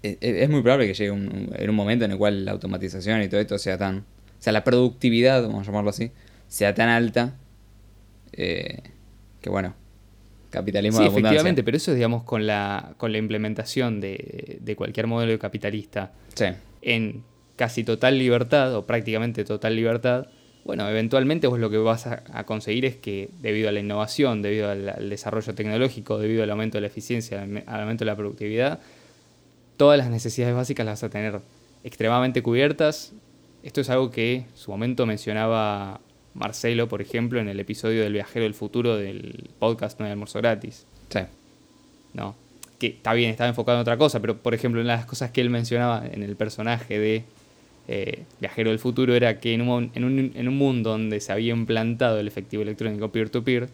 e, 0.03 0.19
e, 0.21 0.43
es, 0.43 0.51
muy 0.51 0.63
probable 0.63 0.87
que 0.87 0.95
llegue 0.95 1.11
en 1.11 1.71
un 1.71 1.77
momento 1.77 2.05
en 2.05 2.13
el 2.13 2.19
cual 2.19 2.45
la 2.45 2.53
automatización 2.53 3.23
y 3.23 3.29
todo 3.29 3.41
esto 3.41 3.59
sea 3.59 3.79
tan, 3.79 3.99
o 3.99 4.43
sea, 4.43 4.53
la 4.53 4.63
productividad, 4.63 5.43
vamos 5.43 5.63
a 5.63 5.71
llamarlo 5.71 5.91
así, 5.91 6.11
sea 6.49 6.75
tan 6.75 6.89
alta 6.91 7.37
eh, 8.33 8.83
que 9.41 9.51
bueno, 9.51 9.75
capitalismo 10.51 11.01
sí, 11.01 11.07
efectivamente, 11.07 11.63
pero 11.63 11.77
eso 11.77 11.93
es, 11.93 11.97
digamos, 11.97 12.25
con 12.25 12.47
la, 12.47 12.95
con 12.97 13.13
la 13.13 13.19
implementación 13.19 14.01
de, 14.01 14.59
de 14.61 14.77
cualquier 14.77 15.07
modelo 15.07 15.39
capitalista 15.39 16.13
sí. 16.35 16.47
en 16.83 17.25
casi 17.57 17.85
total 17.85 18.19
libertad, 18.19 18.75
o 18.75 18.87
prácticamente 18.87 19.45
total 19.45 19.77
libertad, 19.77 20.27
bueno, 20.65 20.89
eventualmente 20.89 21.47
vos 21.47 21.59
lo 21.59 21.69
que 21.69 21.77
vas 21.77 22.07
a, 22.07 22.45
conseguir 22.45 22.87
es 22.87 22.97
que 22.97 23.29
debido 23.41 23.69
a 23.69 23.73
la 23.73 23.81
innovación, 23.81 24.41
debido 24.41 24.71
al, 24.71 25.11
desarrollo 25.11 25.55
tecnológico, 25.55 26.19
debido 26.19 26.43
al 26.43 26.51
aumento 26.51 26.79
de 26.79 26.83
la 26.83 26.87
eficiencia, 26.87 27.43
al, 27.43 27.81
aumento 27.81 28.05
de 28.05 28.11
la 28.11 28.17
productividad, 28.17 28.81
todas 29.77 29.99
las 29.99 30.09
necesidades 30.09 30.55
básicas 30.55 30.87
las 30.87 31.03
vas 31.03 31.05
a 31.05 31.11
tener 31.11 31.41
extremadamente 31.85 32.43
cubiertas. 32.43 33.13
Esto 33.63 33.83
es 33.83 33.91
algo 33.91 34.11
que 34.11 34.37
en 34.37 34.47
su 34.55 34.71
momento 34.71 35.05
mencionaba 35.05 36.01
Marcelo, 36.33 36.89
por 36.89 37.03
ejemplo, 37.03 37.41
en 37.41 37.49
el 37.49 37.61
episodio 37.61 38.03
del 38.03 38.15
viajero 38.15 38.45
del 38.45 38.55
futuro 38.55 38.97
del 38.97 39.51
podcast 39.59 40.01
No 40.01 40.07
hay 40.07 40.13
almuerzo 40.13 40.39
gratis. 40.39 40.87
Sí. 41.11 41.21
No. 42.15 42.35
Que 42.79 42.87
está 42.87 43.13
bien, 43.13 43.31
estaba 43.31 43.49
enfocado 43.49 43.77
en 43.77 43.83
otra 43.83 43.99
cosa, 43.99 44.19
pero 44.21 44.39
por 44.39 44.55
ejemplo, 44.55 44.81
una 44.81 44.93
de 44.93 44.97
las 44.97 45.07
cosas 45.07 45.31
que 45.31 45.43
él 45.43 45.51
mencionaba 45.51 46.05
en 46.11 46.23
el 46.23 46.37
personaje 46.37 46.99
de 46.99 47.25
eh, 47.87 48.25
viajero 48.41 48.71
del 48.71 48.79
futuro 48.79 49.15
era 49.15 49.41
que 49.41 49.53
en 49.55 49.63
un, 49.63 50.57
mundo 50.57 50.91
donde 50.91 51.21
se 51.21 51.33
había 51.33 51.53
implantado 51.53 52.19
el 52.19 52.29
efectivo 52.29 52.63
electrónico 52.63 53.11
peer-to-peer, 53.11 53.69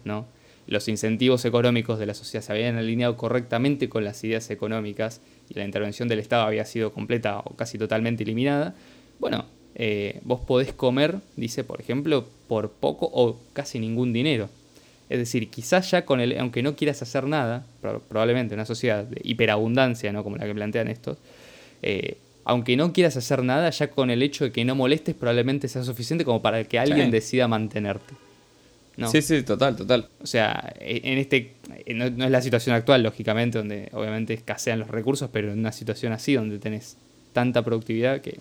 los 0.67 0.87
incentivos 0.87 1.43
económicos 1.45 1.99
de 1.99 2.05
la 2.05 2.13
sociedad 2.13 2.45
se 2.45 2.51
habían 2.51 2.77
alineado 2.77 3.17
correctamente 3.17 3.89
con 3.89 4.03
las 4.03 4.23
ideas 4.23 4.49
económicas 4.51 5.21
y 5.49 5.55
la 5.55 5.65
intervención 5.65 6.07
del 6.07 6.19
Estado 6.19 6.43
había 6.43 6.65
sido 6.65 6.93
completa 6.93 7.39
o 7.39 7.55
casi 7.55 7.77
totalmente 7.77 8.23
eliminada, 8.23 8.75
bueno, 9.19 9.45
eh, 9.75 10.19
vos 10.23 10.41
podés 10.41 10.73
comer, 10.73 11.19
dice, 11.35 11.63
por 11.63 11.79
ejemplo, 11.79 12.27
por 12.47 12.71
poco 12.71 13.09
o 13.13 13.39
casi 13.53 13.79
ningún 13.79 14.13
dinero. 14.13 14.49
Es 15.09 15.19
decir, 15.19 15.49
quizás 15.49 15.91
ya 15.91 16.05
con 16.05 16.21
el, 16.21 16.37
aunque 16.39 16.63
no 16.63 16.75
quieras 16.75 17.01
hacer 17.01 17.25
nada, 17.25 17.65
probablemente 17.81 18.55
una 18.55 18.65
sociedad 18.65 19.03
de 19.03 19.19
hiperabundancia, 19.23 20.13
¿no? 20.13 20.23
como 20.23 20.37
la 20.37 20.45
que 20.45 20.55
plantean 20.55 20.87
estos, 20.87 21.17
eh, 21.81 22.17
aunque 22.43 22.75
no 22.75 22.93
quieras 22.93 23.17
hacer 23.17 23.43
nada, 23.43 23.69
ya 23.69 23.89
con 23.91 24.09
el 24.09 24.23
hecho 24.23 24.45
de 24.45 24.51
que 24.51 24.65
no 24.65 24.75
molestes 24.75 25.15
probablemente 25.15 25.67
sea 25.67 25.83
suficiente 25.83 26.25
como 26.25 26.41
para 26.41 26.63
que 26.63 26.79
alguien 26.79 27.11
decida 27.11 27.47
mantenerte. 27.47 28.15
Sí, 29.09 29.21
sí, 29.21 29.41
total, 29.43 29.75
total. 29.75 30.09
O 30.21 30.27
sea, 30.27 30.73
e, 30.79 31.01
en 31.03 31.17
este 31.17 31.53
no, 31.95 32.05
es 32.05 32.31
la 32.31 32.41
situación 32.41 32.75
actual, 32.75 33.03
lógicamente, 33.03 33.57
donde 33.57 33.89
obviamente 33.93 34.33
escasean 34.33 34.79
los 34.79 34.89
recursos, 34.89 35.29
pero 35.31 35.51
en 35.51 35.59
una 35.59 35.71
situación 35.71 36.13
así, 36.13 36.33
donde 36.33 36.59
tenés 36.59 36.97
tanta 37.33 37.63
productividad 37.63 38.21
que. 38.21 38.39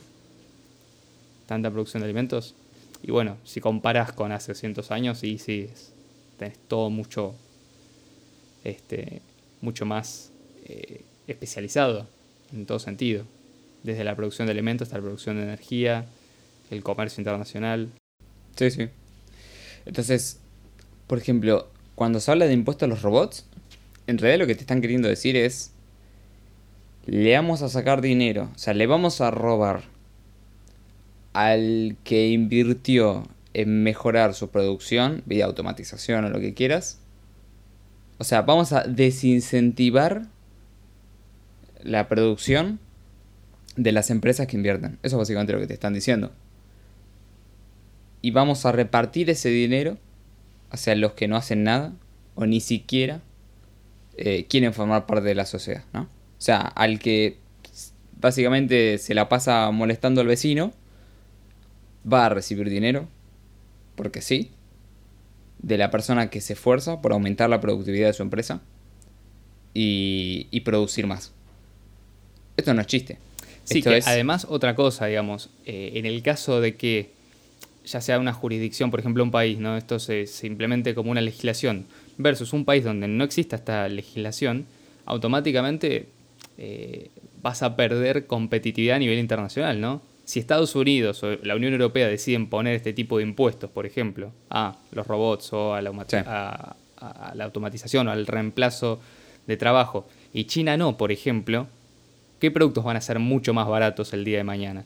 tanta 1.47 1.71
producción 1.71 2.03
de 2.03 2.07
alimentos. 2.07 2.55
Y 3.03 3.11
bueno, 3.11 3.37
si 3.45 3.61
comparas 3.61 4.13
con 4.13 4.33
hace 4.33 4.55
cientos 4.55 4.91
años, 4.91 5.19
sí, 5.19 5.39
sí, 5.39 5.69
tenés 6.39 6.59
todo 6.69 6.91
mucho. 6.91 7.35
Este, 8.63 9.23
mucho 9.63 9.87
más 9.87 10.31
eh, 10.67 11.03
especializado 11.27 12.07
en 12.53 12.67
todo 12.67 12.79
sentido. 12.79 13.25
Desde 13.83 14.05
la 14.05 14.14
producción 14.14 14.47
de 14.47 14.53
alimentos 14.53 14.87
hasta 14.87 14.99
la 14.99 15.03
producción 15.03 15.37
de 15.37 15.45
energía, 15.45 16.07
el 16.71 16.83
comercio 16.83 17.21
internacional. 17.21 17.90
Sí, 18.57 18.71
sí. 18.71 18.88
Entonces, 19.87 20.40
por 21.07 21.19
ejemplo, 21.19 21.69
cuando 21.95 22.21
se 22.21 22.31
habla 22.31 22.47
de 22.47 22.53
impuestos 22.53 22.87
a 22.87 22.88
los 22.88 23.03
robots, 23.03 23.47
en 24.07 24.19
realidad 24.19 24.40
lo 24.40 24.47
que 24.47 24.55
te 24.55 24.62
están 24.62 24.81
queriendo 24.81 25.09
decir 25.09 25.37
es, 25.37 25.73
le 27.07 27.35
vamos 27.35 27.62
a 27.62 27.69
sacar 27.69 28.01
dinero, 28.01 28.51
o 28.55 28.59
sea, 28.59 28.75
le 28.75 28.87
vamos 28.87 29.21
a 29.21 29.31
robar 29.31 29.83
al 31.33 31.97
que 32.05 32.29
invirtió 32.29 33.27
en 33.55 33.83
mejorar 33.83 34.35
su 34.35 34.51
producción, 34.51 35.23
vía 35.27 35.47
automatización 35.47 36.25
o 36.25 36.31
lo 36.31 36.40
que 36.40 36.55
quieras. 36.55 36.99
O 38.19 38.25
sea, 38.25 38.43
vamos 38.43 38.73
a 38.73 38.85
desincentivar 38.85 40.27
la 41.83 42.09
producción 42.09 42.79
de 43.83 43.93
las 43.93 44.11
empresas 44.11 44.47
que 44.47 44.57
invierten. 44.57 44.99
Eso 45.03 45.16
es 45.16 45.19
básicamente 45.19 45.53
lo 45.53 45.61
que 45.61 45.66
te 45.66 45.75
están 45.75 45.95
diciendo 45.95 46.33
y 48.23 48.31
vamos 48.31 48.66
a 48.66 48.73
repartir 48.73 49.31
ese 49.31 49.49
dinero 49.49 49.99
hacia 50.71 50.95
los 50.95 51.12
que 51.12 51.29
no 51.29 51.37
hacen 51.37 51.64
nada 51.64 51.93
o 52.35 52.47
ni 52.47 52.61
siquiera 52.61 53.23
eh, 54.16 54.47
quieren 54.49 54.75
formar 54.75 55.07
parte 55.07 55.29
de 55.29 55.35
la 55.35 55.47
sociedad, 55.47 55.85
¿no? 55.93 56.03
O 56.03 56.43
sea, 56.43 56.61
al 56.61 56.99
que 56.99 57.38
básicamente 58.21 58.99
se 58.99 59.14
la 59.14 59.29
pasa 59.29 59.71
molestando 59.71 60.21
al 60.21 60.27
vecino, 60.27 60.73
va 62.11 62.27
a 62.27 62.29
recibir 62.29 62.69
dinero, 62.69 63.09
porque 63.95 64.21
sí, 64.23 64.51
de 65.59 65.79
la 65.79 65.90
persona 65.90 66.31
que 66.31 66.40
se 66.40 66.55
esfuerza 66.55 67.01
por 67.01 67.12
aumentar 67.12 67.51
la 67.51 67.61
productividad 67.61 68.09
de 68.09 68.12
su 68.14 68.23
empresa 68.23 68.61
y, 69.75 70.61
producir 70.64 71.07
más. 71.07 71.33
Esto 72.57 72.75
no 72.75 72.81
es 72.81 72.87
chiste. 72.87 73.19
Sí, 73.71 73.83
que 73.83 74.01
además 74.05 74.47
otra 74.49 74.75
cosa, 74.75 75.07
digamos, 75.07 75.51
eh, 75.65 75.93
en 75.95 76.07
el 76.07 76.23
caso 76.23 76.61
de 76.61 76.77
que 76.77 77.11
ya 77.85 78.01
sea 78.01 78.19
una 78.19 78.33
jurisdicción, 78.33 78.91
por 78.91 79.01
ejemplo, 79.01 79.23
un 79.23 79.31
país, 79.31 79.59
¿no? 79.59 79.77
Esto 79.77 79.99
se, 79.99 80.27
implemente 80.43 80.95
como 80.95 81.11
una 81.11 81.21
legislación, 81.21 81.87
versus 82.19 82.53
un 82.53 82.65
país 82.65 82.85
donde 82.85 83.09
no 83.09 83.25
exista 83.25 83.57
esta 83.57 83.89
legislación, 83.89 84.67
automáticamente 85.07 86.09
eh, 86.59 87.11
vas 87.43 87.63
a 87.63 87.77
perder 87.77 88.27
competitividad 88.27 88.97
a 88.97 88.99
nivel 88.99 89.19
internacional, 89.19 89.81
¿no? 89.81 90.03
Si 90.25 90.39
Estados 90.39 90.75
Unidos 90.75 91.23
o 91.23 91.37
la 91.43 91.57
Unión 91.57 91.73
Europea 91.73 92.07
deciden 92.07 92.49
poner 92.49 92.75
este 92.75 92.93
tipo 92.93 93.19
de 93.19 93.25
impuestos, 93.25 93.71
por 93.71 93.87
ejemplo, 93.87 94.33
a 94.51 94.77
los 94.93 95.07
robots 95.07 95.53
o 95.53 95.75
a 95.75 95.83
la, 95.83 95.91
a, 95.91 97.35
la 97.35 97.45
automatización 97.45 98.09
o 98.09 98.11
al 98.11 98.27
reemplazo 98.27 99.01
de 99.47 99.57
trabajo, 99.57 100.07
y 100.33 100.45
China 100.45 100.77
no, 100.77 100.97
por 100.97 101.11
ejemplo, 101.11 101.67
¿qué 102.40 102.50
productos 102.50 102.83
van 102.83 102.96
a 102.96 103.00
ser 103.00 103.18
mucho 103.18 103.55
más 103.55 103.68
baratos 103.68 104.12
el 104.12 104.24
día 104.24 104.38
de 104.38 104.44
mañana? 104.44 104.85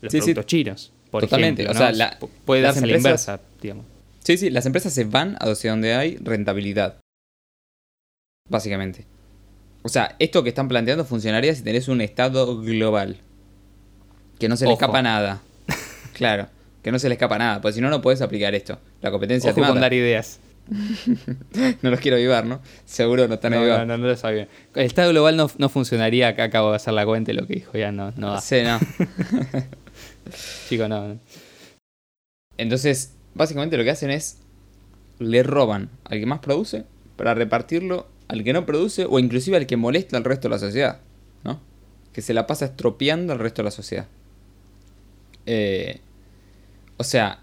Los 0.00 0.12
productos 0.12 0.46
chinos. 0.46 0.92
Totalmente. 1.10 1.68
o 1.68 1.74
sea, 1.74 2.18
puede 2.44 2.62
darse 2.62 2.86
la 2.86 2.96
inversa, 2.96 3.40
digamos. 3.60 3.86
Sí, 4.24 4.38
sí, 4.38 4.50
las 4.50 4.66
empresas 4.66 4.92
se 4.92 5.04
van 5.04 5.36
a 5.40 5.46
donde 5.46 5.94
hay 5.94 6.16
rentabilidad. 6.16 6.98
Básicamente. 8.48 9.06
O 9.82 9.88
sea, 9.88 10.16
esto 10.18 10.42
que 10.42 10.48
están 10.48 10.68
planteando 10.68 11.04
funcionaría 11.04 11.54
si 11.54 11.62
tenés 11.62 11.88
un 11.88 12.00
estado 12.00 12.60
global. 12.60 13.18
Que 14.38 14.48
no 14.48 14.56
se 14.56 14.66
le 14.66 14.72
escapa 14.72 15.00
nada. 15.00 15.42
claro, 16.12 16.48
que 16.82 16.90
no 16.90 16.98
se 16.98 17.08
le 17.08 17.14
escapa 17.14 17.38
nada, 17.38 17.60
porque 17.60 17.74
si 17.74 17.80
no, 17.80 17.88
no 17.88 18.02
puedes 18.02 18.20
aplicar 18.20 18.54
esto. 18.54 18.78
La 19.00 19.10
competencia 19.10 19.52
Ojo 19.52 19.60
te 19.60 19.66
con 19.66 19.80
dar 19.80 19.94
ideas. 19.94 20.40
no 21.82 21.90
los 21.90 22.00
quiero 22.00 22.16
avivar, 22.16 22.44
¿no? 22.44 22.60
Seguro 22.84 23.28
no 23.28 23.34
están 23.34 23.52
no, 23.52 23.64
no, 23.64 23.84
no, 23.86 23.98
no, 23.98 24.06
lo 24.06 24.16
sabía. 24.16 24.48
El 24.74 24.86
estado 24.86 25.10
global 25.10 25.36
no, 25.36 25.50
no 25.58 25.68
funcionaría, 25.68 26.28
acá 26.28 26.44
acabo 26.44 26.70
de 26.70 26.76
hacer 26.76 26.94
la 26.94 27.06
cuenta 27.06 27.30
y 27.30 27.34
lo 27.34 27.46
que 27.46 27.54
dijo 27.54 27.78
ya 27.78 27.92
no, 27.92 28.12
no 28.16 28.40
Sí, 28.40 28.62
no. 28.62 28.78
Chico, 30.68 30.88
no. 30.88 31.18
Entonces, 32.58 33.14
básicamente 33.34 33.76
lo 33.76 33.84
que 33.84 33.90
hacen 33.90 34.10
es. 34.10 34.38
Le 35.18 35.42
roban 35.42 35.88
al 36.04 36.18
que 36.18 36.26
más 36.26 36.40
produce 36.40 36.84
para 37.16 37.32
repartirlo 37.32 38.06
al 38.28 38.44
que 38.44 38.52
no 38.52 38.66
produce 38.66 39.06
o 39.08 39.18
inclusive 39.18 39.56
al 39.56 39.66
que 39.66 39.78
molesta 39.78 40.18
al 40.18 40.24
resto 40.24 40.48
de 40.48 40.54
la 40.54 40.58
sociedad. 40.58 41.00
¿No? 41.42 41.60
Que 42.12 42.20
se 42.20 42.34
la 42.34 42.46
pasa 42.46 42.66
estropeando 42.66 43.32
al 43.32 43.38
resto 43.38 43.62
de 43.62 43.64
la 43.64 43.70
sociedad. 43.70 44.08
Eh, 45.46 46.00
o 46.98 47.04
sea, 47.04 47.40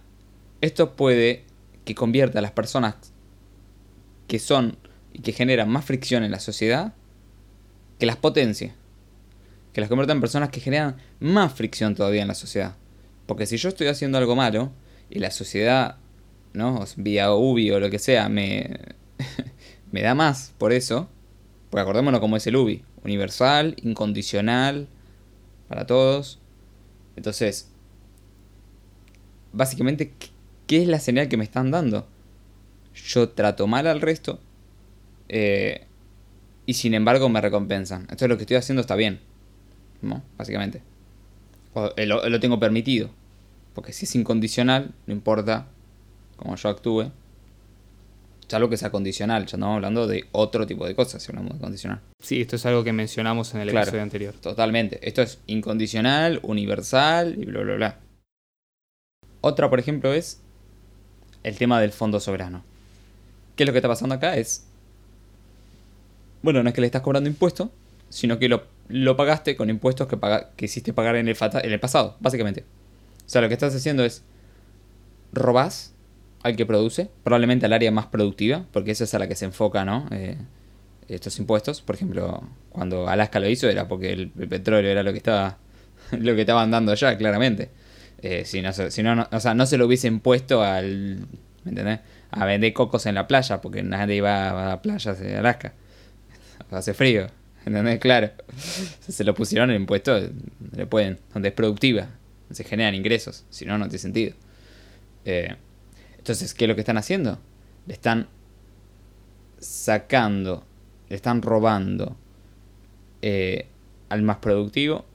esto 0.62 0.96
puede 0.96 1.46
que 1.86 1.96
convierta 1.96 2.40
a 2.40 2.42
las 2.42 2.52
personas 2.52 3.13
que 4.34 4.40
son 4.40 4.80
y 5.14 5.20
que 5.20 5.32
generan 5.32 5.70
más 5.70 5.86
fricción 5.86 6.24
en 6.24 6.32
la 6.32 6.40
sociedad 6.40 6.96
que 8.00 8.08
las 8.08 8.16
potencie 8.16 8.74
que 9.74 9.80
las 9.80 9.88
conviertan 9.88 10.18
en 10.18 10.22
personas 10.22 10.50
que 10.50 10.60
generan 10.60 10.98
más 11.20 11.54
fricción 11.54 11.94
todavía 11.94 12.24
en 12.24 12.28
la 12.28 12.34
sociedad. 12.34 12.76
Porque 13.28 13.46
si 13.46 13.58
yo 13.58 13.70
estoy 13.70 13.90
haciendo 13.90 14.18
algo 14.18 14.36
malo 14.36 14.72
y 15.12 15.20
la 15.20 15.30
sociedad, 15.30 15.98
¿no? 16.52 16.84
Vía 16.96 17.32
UBI 17.32 17.70
o 17.74 17.80
lo 17.80 17.92
que 17.92 18.00
sea, 18.00 18.28
me, 18.28 18.76
me 19.92 20.02
da 20.02 20.16
más 20.16 20.56
por 20.58 20.74
eso, 20.74 21.10
porque 21.70 21.84
acordémonos 21.84 22.20
cómo 22.20 22.36
es 22.36 22.48
el 22.48 22.56
UBI, 22.56 22.84
universal, 23.04 23.76
incondicional, 23.84 24.88
para 25.68 25.86
todos. 25.86 26.40
Entonces, 27.16 27.70
básicamente, 29.52 30.12
¿qué 30.66 30.82
es 30.82 30.88
la 30.88 31.00
señal 31.00 31.30
que 31.30 31.38
me 31.38 31.44
están 31.44 31.70
dando? 31.70 32.08
Yo 32.94 33.30
trato 33.30 33.68
mal 33.68 33.88
al 33.88 34.02
resto 34.02 34.40
eh, 35.30 35.86
y 36.66 36.74
sin 36.76 36.94
embargo 36.94 37.30
me 37.30 37.42
recompensan. 37.42 38.02
Entonces 38.02 38.30
lo 38.30 38.38
que 38.38 38.44
estoy 38.44 38.58
haciendo 38.58 38.82
está 38.82 38.96
bien. 38.96 39.20
¿no? 40.04 40.22
Básicamente. 40.38 40.82
Eh, 41.98 42.06
lo, 42.06 42.40
tengo 42.40 42.60
permitido. 42.60 43.10
Porque 43.74 43.94
si 43.94 44.06
es 44.06 44.16
incondicional, 44.16 44.94
no 45.08 45.14
importa 45.14 45.68
cómo 46.36 46.56
yo 46.56 46.70
actúe. 46.70 47.12
Ya 48.50 48.60
lo 48.60 48.70
que 48.70 48.78
sea 48.78 48.92
condicional, 48.92 49.44
ya 49.44 49.56
estamos 49.58 49.76
hablando 49.76 50.06
de 50.06 50.26
otro 50.32 50.68
tipo 50.68 50.86
de 50.86 50.94
cosas 50.94 51.24
si 51.24 51.32
hablamos 51.32 51.54
de 51.54 51.60
condicional. 51.60 52.02
Sí, 52.20 52.42
esto 52.42 52.58
es 52.58 52.66
algo 52.66 52.84
que 52.84 52.94
mencionamos 52.94 53.56
en 53.56 53.62
el 53.62 53.70
episodio 53.70 54.04
anterior. 54.04 54.36
Totalmente. 54.36 55.00
Esto 55.08 55.22
es 55.24 55.40
incondicional, 55.48 56.40
universal 56.44 57.36
y 57.40 57.46
bla, 57.46 57.62
bla, 57.62 57.76
bla. 57.76 58.00
Otra, 59.42 59.70
por 59.70 59.80
ejemplo, 59.80 60.14
es 60.14 60.42
el 61.42 61.58
tema 61.58 61.82
del 61.82 61.94
fondo 61.94 62.20
soberano. 62.20 62.64
¿Qué 63.56 63.64
es 63.64 63.68
lo 63.68 63.74
que 63.74 63.80
está 63.80 63.88
pasando 63.88 64.16
acá? 64.16 64.36
Es. 64.38 64.66
Bueno, 66.42 66.64
no 66.64 66.70
es 66.70 66.76
que 66.76 66.82
le 66.82 66.88
estás 66.88 67.02
cobrando 67.02 67.30
impuesto, 67.30 67.72
sino 68.10 68.38
que 68.38 68.50
lo 68.50 69.18
pagaste 69.18 69.56
con 69.56 69.70
impuestos 69.70 70.08
que, 70.08 70.18
que 70.56 70.66
hiciste 70.66 70.94
pagar 70.94 71.16
en 71.16 71.28
el, 71.28 71.80
pasado, 71.80 72.18
básicamente. 72.20 72.66
O 73.26 73.30
sea, 73.30 73.42
lo 73.42 73.48
que 73.48 73.54
estás 73.54 73.74
haciendo 73.74 74.04
es 74.04 74.24
robás 75.32 75.94
al 76.44 76.56
que 76.56 76.66
produce, 76.66 77.10
probablemente 77.24 77.66
al 77.66 77.74
área 77.74 77.92
más 77.92 78.08
productiva, 78.08 78.66
porque 78.72 78.92
esa 78.92 79.06
es 79.06 79.14
a 79.14 79.20
la 79.20 79.28
que 79.28 79.36
se 79.36 79.46
enfoca, 79.46 79.86
¿no? 79.86 80.08
Eh, 80.12 80.38
estos 81.08 81.40
impuestos. 81.40 81.82
Por 81.82 81.96
ejemplo, 81.96 82.44
cuando 82.70 83.08
Alaska 83.08 83.40
lo 83.40 83.50
hizo 83.50 83.70
era 83.70 83.88
porque 83.88 84.12
el, 84.12 84.30
petróleo 84.30 84.92
era 84.92 85.04
lo 85.04 85.12
que 85.12 85.18
estaba 85.18 85.58
lo 86.12 86.36
que 86.36 86.42
estaban 86.42 86.72
dando 86.72 86.92
allá, 86.92 87.18
claramente. 87.18 87.70
Eh, 88.22 88.44
si, 88.46 88.62
no, 88.62 88.72
si 88.74 89.04
no, 89.04 89.28
o 89.32 89.40
sea, 89.40 89.54
no 89.54 89.66
se 89.66 89.78
lo 89.78 89.86
hubiese 89.86 90.08
impuesto 90.08 90.62
al, 90.62 91.28
¿me 91.64 91.72
entendés? 91.72 92.00
A 92.36 92.46
vender 92.46 92.74
cocos 92.74 93.06
en 93.06 93.16
la 93.16 93.28
playa, 93.28 93.62
porque 93.62 93.84
nadie 93.84 94.16
iba 94.16 94.72
a 94.72 94.82
playas 94.82 95.20
de 95.20 95.38
Alaska. 95.38 95.74
Hace 96.72 96.94
frío. 96.94 97.28
¿Entendés? 97.66 98.00
Claro. 98.00 98.32
Se 99.08 99.24
lo 99.24 99.34
pusieron 99.34 99.72
en 99.72 99.82
impuesto, 99.82 100.20
le 100.76 100.86
pueden, 100.86 101.20
donde 101.34 101.50
es 101.50 101.54
productiva, 101.54 102.08
se 102.52 102.64
generan 102.64 102.96
ingresos, 102.96 103.46
si 103.50 103.66
no, 103.66 103.78
no 103.78 103.86
tiene 103.86 104.00
sentido. 104.00 104.34
Eh, 105.26 105.56
entonces, 106.18 106.54
¿qué 106.54 106.66
es 106.66 106.70
lo 106.70 106.76
que 106.76 106.82
están 106.82 106.98
haciendo? 106.98 107.40
Le 107.88 107.94
están 107.94 108.28
sacando, 109.60 110.66
le 111.10 111.16
están 111.16 111.42
robando 111.42 112.18
eh, 113.22 113.68
al 114.10 114.22
más 114.22 114.38
productivo 114.38 115.06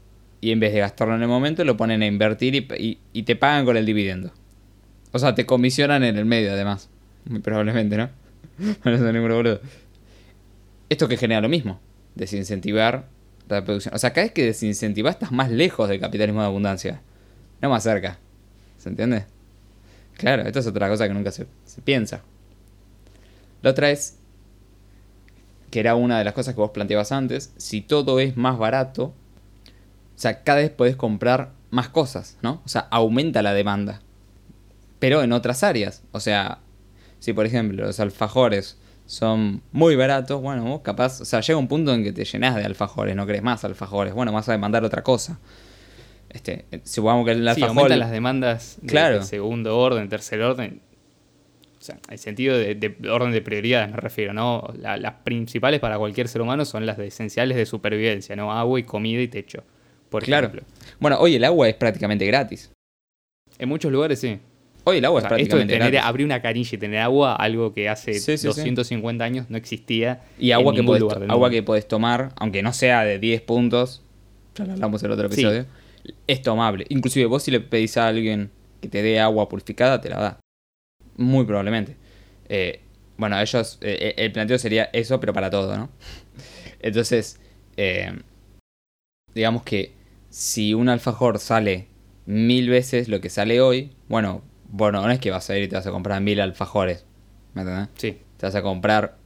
y 0.41 0.53
en 0.53 0.61
vez 0.61 0.73
de 0.73 0.81
gastarlo 0.81 1.15
en 1.15 1.23
el 1.23 1.29
momento 1.29 1.65
lo 1.65 1.77
ponen 1.77 2.03
a 2.03 2.07
invertir 2.07 2.55
y, 2.55 2.99
y, 3.13 3.23
te 3.25 3.37
pagan 3.37 3.65
con 3.65 3.77
el 3.77 3.85
dividendo. 3.85 4.33
O 5.13 5.19
sea, 5.19 5.35
te 5.35 5.47
comisionan 5.47 6.05
en 6.05 6.17
el 6.17 6.25
medio 6.25 6.53
además. 6.53 6.89
Muy 7.29 7.41
probablemente, 7.41 7.97
¿no? 7.97 8.09
no 8.85 9.61
Esto 10.89 11.09
que 11.09 11.17
genera 11.17 11.41
lo 11.41 11.49
mismo. 11.49 11.79
Desincentivar 12.15 13.07
la 13.49 13.65
producción. 13.65 13.95
O 13.95 13.99
sea, 13.99 14.13
cada 14.13 14.25
vez 14.25 14.33
que 14.33 14.45
desincentivas 14.45 15.15
estás 15.15 15.31
más 15.31 15.51
lejos 15.51 15.89
del 15.89 16.01
capitalismo 16.01 16.41
de 16.41 16.47
abundancia. 16.47 17.01
No 17.61 17.71
más 17.71 17.83
cerca. 17.83 18.19
¿Se 18.79 18.89
entiende? 18.89 19.27
Claro, 20.17 20.43
esto 20.43 20.59
es 20.59 20.67
otra 20.67 20.89
cosa 20.89 21.07
que 21.07 21.15
nunca 21.15 21.31
se, 21.31 21.47
se 21.65 21.83
piensa. 21.83 22.23
La 23.63 23.71
otra 23.71 23.91
es, 23.91 24.19
que 25.71 25.81
era 25.81 25.95
una 25.95 26.19
de 26.19 26.25
las 26.25 26.35
cosas 26.35 26.55
que 26.55 26.61
vos 26.61 26.71
planteabas 26.71 27.13
antes, 27.13 27.53
si 27.57 27.83
todo 27.83 28.21
es 28.21 28.37
más 28.37 28.59
barato, 28.59 29.05
o 29.05 30.21
sea, 30.21 30.43
cada 30.43 30.61
vez 30.61 30.71
podés 30.71 30.97
comprar 30.97 31.53
más 31.71 31.89
cosas, 31.89 32.39
¿no? 32.43 32.63
O 32.65 32.69
sea, 32.69 32.89
aumenta 32.91 33.43
la 33.43 33.53
demanda. 33.53 34.01
Pero 34.99 35.23
en 35.23 35.33
otras 35.33 35.63
áreas. 35.63 36.03
O 36.11 36.21
sea, 36.21 36.59
si 37.19 37.33
por 37.33 37.47
ejemplo 37.47 37.87
los 37.87 38.01
alfajores 38.01 38.79
son 39.07 39.63
muy 39.73 39.97
baratos, 39.97 40.41
bueno, 40.43 40.65
vos 40.65 40.83
capaz, 40.83 41.23
o 41.23 41.25
sea, 41.25 41.41
llega 41.41 41.59
un 41.59 41.67
punto 41.67 41.95
en 41.95 42.05
que 42.05 42.13
te 42.13 42.25
llenas 42.25 42.55
de 42.57 42.65
alfajores, 42.65 43.17
no 43.17 43.27
crees 43.27 43.43
más 43.43 43.65
alfajores, 43.65 44.13
bueno, 44.13 44.33
vas 44.33 44.49
a 44.51 44.53
demandar 44.53 44.85
otra 44.85 45.03
cosa. 45.03 45.39
Este, 46.29 46.67
supongamos 46.85 47.25
que 47.25 47.33
el 47.33 47.49
alfajor... 47.49 47.91
Sí, 47.91 47.97
las 47.97 48.11
demandas 48.11 48.79
de, 48.83 49.23
segundo 49.23 49.79
orden, 49.79 50.11
tercer 50.11 50.43
orden. 50.43 50.83
O 51.79 51.83
sea, 51.83 51.99
el 52.11 52.19
sentido 52.19 52.59
de, 52.59 52.97
orden 53.11 53.33
de 53.33 53.41
prioridades 53.41 53.91
me 53.91 53.97
refiero, 53.97 54.35
¿no? 54.35 54.69
las 54.79 55.15
principales 55.25 55.81
para 55.81 55.97
cualquier 55.97 56.29
ser 56.29 56.43
humano 56.43 56.67
son 56.67 56.85
las 56.85 56.99
de 56.99 57.07
esenciales 57.07 57.57
de 57.57 57.65
supervivencia, 57.65 58.37
¿no? 58.37 58.53
Agua 58.53 58.79
y 58.79 58.83
comida 58.83 59.23
y 59.23 59.29
techo, 59.29 59.63
por 60.11 60.23
claro. 60.25 60.49
ejemplo. 60.49 60.69
Bueno, 61.01 61.19
hoy 61.19 61.37
el 61.37 61.45
agua 61.45 61.69
es 61.69 61.77
prácticamente 61.77 62.27
gratis. 62.27 62.71
En 63.59 63.69
muchos 63.69 63.91
lugares 63.91 64.21
sí. 64.21 64.39
Hoy 64.89 64.99
el 64.99 65.05
agua 65.05 65.21
es 65.21 65.27
prácticamente 65.27 65.75
esto 65.75 65.85
de 65.85 65.91
tener, 65.91 66.03
abrir 66.03 66.25
una 66.25 66.41
canilla 66.41 66.71
y 66.73 66.79
tener 66.79 67.01
agua, 67.01 67.37
algo 67.37 67.75
que 67.75 67.91
hace 67.91 68.13
250 68.13 69.23
años 69.23 69.51
no 69.51 69.59
existía. 69.59 70.23
Y 70.39 70.53
agua, 70.53 70.73
que, 70.73 70.83
podés, 70.83 71.03
agua 71.29 71.51
que 71.51 71.63
podés 71.63 71.87
tomar, 71.87 72.33
aunque 72.37 72.63
no 72.63 72.73
sea 72.73 73.05
de 73.05 73.19
10 73.19 73.43
puntos, 73.43 74.03
ya 74.55 74.65
lo 74.65 74.73
hablamos 74.73 75.03
en 75.03 75.07
el 75.07 75.13
otro 75.13 75.27
episodio, 75.27 75.67
es 76.27 76.41
tomable. 76.41 76.87
Inclusive 76.89 77.27
vos 77.27 77.43
si 77.43 77.51
le 77.51 77.61
pedís 77.61 77.99
a 77.99 78.09
alguien 78.09 78.51
que 78.81 78.89
te 78.89 79.03
dé 79.03 79.21
agua 79.21 79.47
purificada, 79.51 80.01
te 80.01 80.09
la 80.09 80.21
da. 80.21 80.41
Muy 81.19 81.45
probablemente. 81.45 81.95
Eh, 82.49 82.81
bueno, 83.19 83.39
ellos, 83.39 83.77
eh, 83.83 83.99
eh, 84.01 84.15
el 84.17 84.33
planteo 84.33 84.59
sería 84.59 84.85
eso, 84.95 85.21
pero 85.21 85.35
para 85.35 85.51
todo, 85.51 85.77
¿no? 85.77 85.91
Entonces, 86.81 87.39
digamos 89.35 89.65
que 89.65 89.93
si 90.31 90.73
un 90.73 90.89
alfajor 90.89 91.41
sale 91.41 91.89
mil 92.25 92.71
veces 92.71 93.09
lo 93.09 93.21
que 93.21 93.29
sale 93.29 93.61
hoy, 93.61 93.91
bueno, 94.09 94.48
bueno, 94.69 95.03
no 95.03 95.11
es 95.11 95.19
que 95.19 95.31
vas 95.31 95.49
a 95.51 95.57
ir 95.57 95.65
y 95.65 95.69
te 95.69 95.77
vas 95.77 95.87
a 95.87 95.91
comprar 95.91 96.21
mil 96.21 96.41
alfajores. 96.41 97.05
¿Me 97.55 97.63
entiendes? 97.63 97.89
Sí. 97.97 98.23
Te 98.37 98.47
vas 98.47 98.55
a 98.55 98.63
comprar 98.63 99.17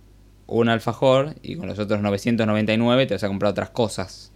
un 0.46 0.68
alfajor 0.68 1.34
y 1.42 1.56
con 1.56 1.66
los 1.66 1.78
otros 1.78 2.00
999 2.00 3.06
te 3.06 3.14
vas 3.14 3.24
a 3.24 3.28
comprar 3.28 3.50
otras 3.50 3.70
cosas 3.70 4.32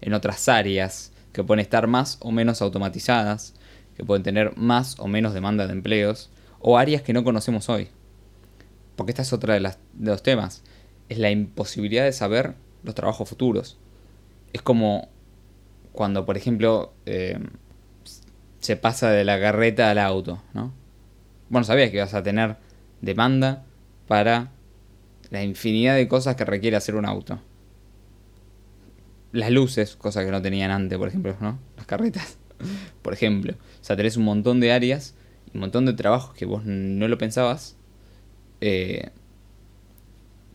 en 0.00 0.14
otras 0.14 0.48
áreas 0.48 1.12
que 1.32 1.44
pueden 1.44 1.60
estar 1.60 1.86
más 1.86 2.18
o 2.20 2.30
menos 2.30 2.62
automatizadas, 2.62 3.54
que 3.96 4.04
pueden 4.04 4.22
tener 4.22 4.56
más 4.56 4.98
o 4.98 5.06
menos 5.08 5.34
demanda 5.34 5.66
de 5.66 5.72
empleos, 5.72 6.30
o 6.60 6.78
áreas 6.78 7.02
que 7.02 7.12
no 7.12 7.24
conocemos 7.24 7.68
hoy. 7.68 7.88
Porque 8.96 9.12
esta 9.12 9.22
es 9.22 9.32
otra 9.32 9.54
de, 9.54 9.60
las, 9.60 9.78
de 9.92 10.10
los 10.10 10.22
temas. 10.22 10.62
Es 11.08 11.18
la 11.18 11.30
imposibilidad 11.30 12.04
de 12.04 12.12
saber 12.12 12.54
los 12.82 12.94
trabajos 12.94 13.28
futuros. 13.28 13.78
Es 14.52 14.62
como 14.62 15.08
cuando, 15.92 16.24
por 16.24 16.36
ejemplo, 16.36 16.94
eh, 17.04 17.38
se 18.66 18.76
pasa 18.76 19.10
de 19.10 19.24
la 19.24 19.38
carreta 19.38 19.92
al 19.92 19.98
auto, 19.98 20.42
¿no? 20.52 20.74
Bueno, 21.48 21.64
sabías 21.64 21.92
que 21.92 22.00
vas 22.00 22.14
a 22.14 22.24
tener 22.24 22.56
demanda 23.00 23.64
para 24.08 24.50
la 25.30 25.44
infinidad 25.44 25.94
de 25.94 26.08
cosas 26.08 26.34
que 26.34 26.44
requiere 26.44 26.76
hacer 26.76 26.96
un 26.96 27.06
auto. 27.06 27.38
Las 29.30 29.52
luces, 29.52 29.94
cosas 29.94 30.24
que 30.24 30.32
no 30.32 30.42
tenían 30.42 30.72
antes, 30.72 30.98
por 30.98 31.06
ejemplo, 31.06 31.36
¿no? 31.40 31.60
Las 31.76 31.86
carretas, 31.86 32.38
por 33.02 33.12
ejemplo. 33.12 33.52
O 33.52 33.84
sea, 33.84 33.96
tenés 33.96 34.16
un 34.16 34.24
montón 34.24 34.58
de 34.58 34.72
áreas, 34.72 35.14
un 35.54 35.60
montón 35.60 35.86
de 35.86 35.92
trabajos 35.92 36.34
que 36.34 36.44
vos 36.44 36.64
no 36.64 37.06
lo 37.06 37.18
pensabas, 37.18 37.76
eh, 38.60 39.10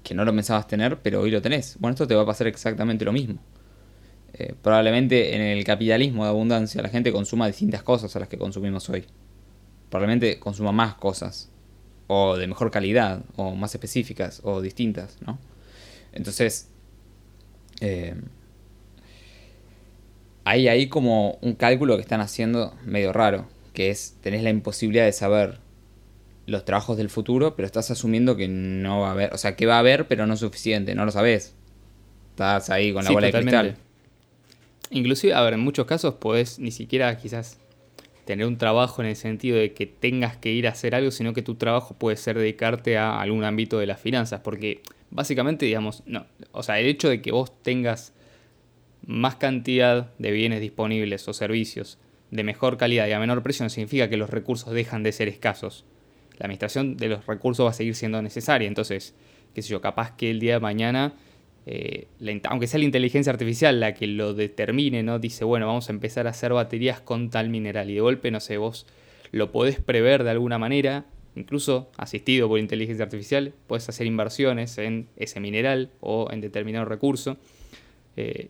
que 0.03 0.13
no 0.15 0.25
lo 0.25 0.35
pensabas 0.35 0.67
tener, 0.67 0.99
pero 0.99 1.21
hoy 1.21 1.31
lo 1.31 1.41
tenés. 1.41 1.77
Bueno, 1.79 1.93
esto 1.93 2.07
te 2.07 2.15
va 2.15 2.23
a 2.23 2.25
pasar 2.25 2.47
exactamente 2.47 3.05
lo 3.05 3.13
mismo. 3.13 3.39
Eh, 4.41 4.55
probablemente 4.59 5.35
en 5.35 5.41
el 5.41 5.63
capitalismo 5.63 6.23
de 6.23 6.29
abundancia 6.29 6.81
la 6.81 6.89
gente 6.89 7.11
consuma 7.11 7.45
distintas 7.45 7.83
cosas 7.83 8.15
a 8.15 8.19
las 8.19 8.27
que 8.27 8.39
consumimos 8.39 8.89
hoy. 8.89 9.05
Probablemente 9.91 10.39
consuma 10.39 10.71
más 10.71 10.95
cosas, 10.95 11.51
o 12.07 12.37
de 12.37 12.47
mejor 12.47 12.71
calidad, 12.71 13.23
o 13.35 13.53
más 13.53 13.75
específicas, 13.75 14.41
o 14.43 14.59
distintas, 14.61 15.17
¿no? 15.21 15.37
Entonces, 16.11 16.69
eh, 17.81 18.15
hay 20.43 20.67
ahí 20.67 20.87
como 20.87 21.37
un 21.41 21.53
cálculo 21.53 21.97
que 21.97 22.01
están 22.01 22.21
haciendo 22.21 22.73
medio 22.83 23.13
raro, 23.13 23.47
que 23.73 23.91
es, 23.91 24.17
tenés 24.21 24.41
la 24.41 24.49
imposibilidad 24.49 25.05
de 25.05 25.13
saber 25.13 25.59
los 26.47 26.65
trabajos 26.65 26.97
del 26.97 27.11
futuro, 27.11 27.55
pero 27.55 27.67
estás 27.67 27.91
asumiendo 27.91 28.35
que 28.35 28.47
no 28.47 29.01
va 29.01 29.09
a 29.09 29.11
haber, 29.11 29.33
o 29.35 29.37
sea, 29.37 29.55
que 29.55 29.67
va 29.67 29.75
a 29.75 29.79
haber, 29.79 30.07
pero 30.07 30.25
no 30.25 30.35
suficiente, 30.35 30.95
no 30.95 31.05
lo 31.05 31.11
sabes. 31.11 31.53
Estás 32.31 32.71
ahí 32.71 32.91
con 32.91 33.03
la 33.03 33.11
bola 33.11 33.27
de 33.27 33.33
cristal. 33.33 33.77
Inclusive, 34.91 35.33
a 35.33 35.41
ver, 35.41 35.53
en 35.53 35.61
muchos 35.61 35.85
casos 35.85 36.15
podés 36.15 36.59
ni 36.59 36.71
siquiera 36.71 37.15
quizás 37.17 37.59
tener 38.25 38.45
un 38.45 38.57
trabajo 38.57 39.01
en 39.01 39.07
el 39.07 39.15
sentido 39.15 39.57
de 39.57 39.73
que 39.73 39.85
tengas 39.87 40.37
que 40.37 40.51
ir 40.51 40.67
a 40.67 40.71
hacer 40.71 40.95
algo, 40.95 41.11
sino 41.11 41.33
que 41.33 41.41
tu 41.41 41.55
trabajo 41.55 41.95
puede 41.97 42.17
ser 42.17 42.37
dedicarte 42.37 42.97
a 42.97 43.19
algún 43.19 43.45
ámbito 43.45 43.79
de 43.79 43.87
las 43.87 43.99
finanzas, 43.99 44.41
porque 44.41 44.81
básicamente, 45.09 45.65
digamos, 45.65 46.03
no, 46.05 46.25
o 46.51 46.61
sea, 46.61 46.79
el 46.79 46.87
hecho 46.87 47.09
de 47.09 47.21
que 47.21 47.31
vos 47.31 47.51
tengas 47.63 48.13
más 49.05 49.35
cantidad 49.35 50.11
de 50.19 50.31
bienes 50.31 50.61
disponibles 50.61 51.27
o 51.27 51.33
servicios 51.33 51.97
de 52.29 52.43
mejor 52.43 52.77
calidad 52.77 53.07
y 53.07 53.13
a 53.13 53.19
menor 53.19 53.43
precio 53.43 53.63
no 53.63 53.69
significa 53.69 54.09
que 54.09 54.17
los 54.17 54.29
recursos 54.29 54.73
dejan 54.73 55.03
de 55.03 55.11
ser 55.13 55.27
escasos. 55.27 55.85
La 56.37 56.45
administración 56.45 56.97
de 56.97 57.07
los 57.07 57.25
recursos 57.25 57.65
va 57.65 57.71
a 57.71 57.73
seguir 57.73 57.95
siendo 57.95 58.21
necesaria, 58.21 58.67
entonces, 58.67 59.15
qué 59.55 59.61
sé 59.61 59.69
yo, 59.69 59.81
capaz 59.81 60.15
que 60.15 60.31
el 60.31 60.39
día 60.39 60.53
de 60.53 60.59
mañana 60.59 61.13
eh, 61.65 62.07
aunque 62.45 62.67
sea 62.67 62.79
la 62.79 62.85
inteligencia 62.85 63.31
artificial 63.31 63.79
la 63.79 63.93
que 63.93 64.07
lo 64.07 64.33
determine, 64.33 65.03
¿no? 65.03 65.19
Dice, 65.19 65.45
bueno, 65.45 65.67
vamos 65.67 65.89
a 65.89 65.93
empezar 65.93 66.27
a 66.27 66.31
hacer 66.31 66.53
baterías 66.53 67.01
con 67.01 67.29
tal 67.29 67.49
mineral. 67.49 67.89
Y 67.89 67.95
de 67.95 68.01
golpe, 68.01 68.31
no 68.31 68.39
sé, 68.39 68.57
vos 68.57 68.87
lo 69.31 69.51
podés 69.51 69.79
prever 69.79 70.23
de 70.23 70.31
alguna 70.31 70.57
manera, 70.57 71.05
incluso 71.35 71.89
asistido 71.97 72.47
por 72.47 72.59
inteligencia 72.59 73.05
artificial, 73.05 73.53
podés 73.67 73.87
hacer 73.89 74.07
inversiones 74.07 74.77
en 74.77 75.07
ese 75.17 75.39
mineral 75.39 75.91
o 75.99 76.29
en 76.31 76.41
determinado 76.41 76.85
recurso. 76.85 77.37
Eh, 78.17 78.49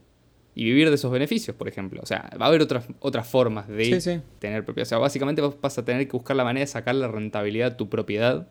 y 0.53 0.65
vivir 0.65 0.89
de 0.89 0.95
esos 0.95 1.11
beneficios, 1.11 1.55
por 1.55 1.67
ejemplo. 1.67 2.01
O 2.03 2.05
sea, 2.05 2.29
va 2.39 2.45
a 2.45 2.49
haber 2.49 2.61
otras, 2.61 2.85
otras 2.99 3.27
formas 3.27 3.67
de 3.69 4.21
tener 4.39 4.65
propiedad. 4.65 4.85
O 4.85 4.89
sea, 4.89 4.97
básicamente 4.97 5.41
vos 5.41 5.55
vas 5.61 5.77
a 5.77 5.85
tener 5.85 6.05
que 6.07 6.11
buscar 6.13 6.35
la 6.35 6.43
manera 6.43 6.61
de 6.61 6.67
sacar 6.67 6.95
la 6.95 7.07
rentabilidad 7.07 7.73
a 7.73 7.77
tu 7.77 7.89
propiedad, 7.89 8.49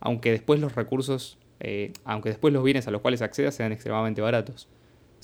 aunque 0.00 0.30
después 0.30 0.60
los 0.60 0.74
recursos 0.74 1.38
eh, 1.64 1.92
aunque 2.04 2.28
después 2.28 2.52
los 2.52 2.64
bienes 2.64 2.88
a 2.88 2.90
los 2.90 3.00
cuales 3.00 3.22
accedas 3.22 3.54
sean 3.54 3.70
extremadamente 3.70 4.20
baratos. 4.20 4.68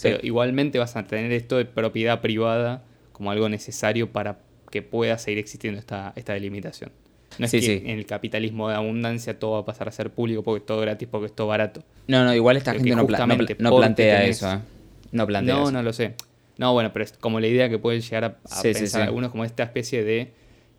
Pero 0.00 0.18
igualmente 0.22 0.78
vas 0.78 0.94
a 0.94 1.04
tener 1.04 1.32
esto 1.32 1.56
de 1.56 1.64
propiedad 1.64 2.20
privada 2.20 2.84
como 3.12 3.32
algo 3.32 3.48
necesario 3.48 4.12
para 4.12 4.38
que 4.70 4.80
pueda 4.80 5.18
seguir 5.18 5.38
existiendo 5.38 5.80
esta, 5.80 6.12
esta 6.14 6.34
delimitación. 6.34 6.92
No 7.38 7.46
es 7.46 7.50
que 7.50 7.76
en 7.78 7.98
el 7.98 8.06
capitalismo 8.06 8.68
de 8.68 8.76
abundancia 8.76 9.36
todo 9.36 9.52
va 9.52 9.58
a 9.60 9.64
pasar 9.64 9.88
a 9.88 9.90
ser 9.90 10.10
público 10.10 10.44
porque 10.44 10.60
es 10.60 10.66
todo 10.66 10.80
gratis, 10.80 11.08
porque 11.10 11.26
es 11.26 11.34
todo 11.34 11.48
barato. 11.48 11.82
No, 12.06 12.24
no, 12.24 12.32
igual 12.32 12.56
esta 12.56 12.72
gente 12.72 12.94
no, 12.94 13.04
plantea 13.04 14.24
eso. 14.24 14.52
¿eh? 14.52 14.58
No 15.10 15.26
plantea 15.26 15.56
No, 15.56 15.72
no 15.72 15.82
lo 15.82 15.92
sé. 15.92 16.14
No, 16.56 16.72
bueno, 16.72 16.92
pero 16.92 17.04
es 17.04 17.12
como 17.12 17.40
la 17.40 17.48
idea 17.48 17.68
que 17.68 17.78
pueden 17.78 18.00
llegar 18.00 18.24
a, 18.24 18.62
pensar 18.62 19.02
algunos 19.02 19.32
como 19.32 19.44
esta 19.44 19.64
especie 19.64 20.04
de 20.04 20.32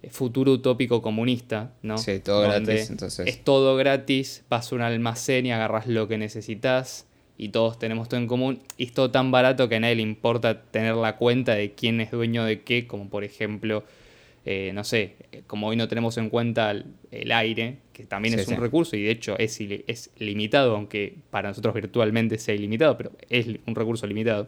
futuro 0.10 0.54
utópico 0.54 1.02
comunista, 1.02 1.72
¿no? 1.82 1.98
Sí, 1.98 2.20
todo 2.20 2.42
gratis, 2.42 2.90
entonces. 2.90 3.28
Es 3.28 3.44
todo 3.44 3.76
gratis, 3.76 4.44
vas 4.50 4.72
a 4.72 4.76
un 4.76 4.82
almacén 4.82 5.46
y 5.46 5.52
agarras 5.52 5.88
lo 5.88 6.08
que 6.08 6.18
necesitas 6.18 7.06
y 7.38 7.50
todos 7.50 7.80
tenemos 7.80 8.10
todo 8.10 8.20
en 8.20 8.28
común 8.28 8.60
y 8.78 8.86
es 8.86 8.94
todo 8.94 9.12
tan 9.12 9.32
barato 9.32 9.70
que 9.70 9.76
a 9.76 9.80
nadie 9.80 9.96
le 9.96 10.02
importa 10.02 10.62
tener 10.62 10.96
la 10.96 11.18
cuenta 11.18 11.56
de 11.56 11.74
quién 11.74 12.02
es 12.02 12.12
dueño 12.12 12.44
de 12.44 12.62
qué, 12.62 12.88
como 12.88 13.10
por 13.10 13.24
ejemplo, 13.24 13.84
eh, 14.46 14.72
no 14.74 14.84
sé, 14.84 15.16
como 15.48 15.68
hoy 15.68 15.76
no 15.76 15.88
tenemos 15.88 16.18
en 16.18 16.30
cuenta 16.30 16.72
el, 16.72 17.32
aire, 17.32 17.78
que 17.94 18.06
también 18.06 18.40
es 18.40 18.48
un 18.48 18.58
recurso 18.58 18.96
y 18.96 19.04
de 19.04 19.12
hecho 19.12 19.38
es, 19.38 19.60
es 19.60 20.12
limitado, 20.18 20.76
aunque 20.76 21.16
para 21.30 21.50
nosotros 21.50 21.74
virtualmente 21.74 22.38
sea 22.38 22.56
ilimitado, 22.56 22.98
pero 22.98 23.12
es 23.30 23.48
un 23.66 23.76
recurso 23.76 24.08
limitado 24.08 24.48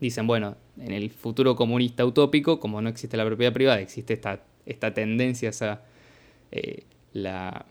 dicen, 0.00 0.26
bueno, 0.26 0.56
en 0.78 0.92
el 0.92 1.10
futuro 1.10 1.56
comunista 1.56 2.04
utópico, 2.04 2.60
como 2.60 2.80
no 2.80 2.88
existe 2.88 3.16
la 3.16 3.24
propiedad 3.24 3.52
privada, 3.52 3.80
existe 3.80 4.14
esta, 4.14 4.42
esta 4.66 4.92
tendencia 4.94 5.50
a 5.60 5.80
eh, 6.52 6.84
la, 7.12 7.66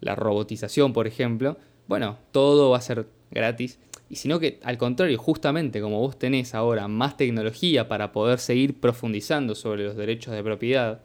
la 0.00 0.14
robotización, 0.14 0.92
por 0.92 1.06
ejemplo, 1.06 1.58
bueno, 1.86 2.18
todo 2.32 2.70
va 2.70 2.78
a 2.78 2.82
ser 2.82 3.06
gratis. 3.30 3.78
y 4.08 4.16
sino 4.16 4.38
que 4.40 4.58
al 4.62 4.78
contrario, 4.78 5.18
justamente 5.18 5.80
como 5.80 5.98
vos 6.00 6.18
tenés 6.18 6.54
ahora 6.54 6.88
más 6.88 7.16
tecnología 7.16 7.88
para 7.88 8.12
poder 8.12 8.38
seguir 8.38 8.80
profundizando 8.80 9.54
sobre 9.54 9.84
los 9.84 9.96
derechos 9.96 10.34
de 10.34 10.42
propiedad, 10.42 11.00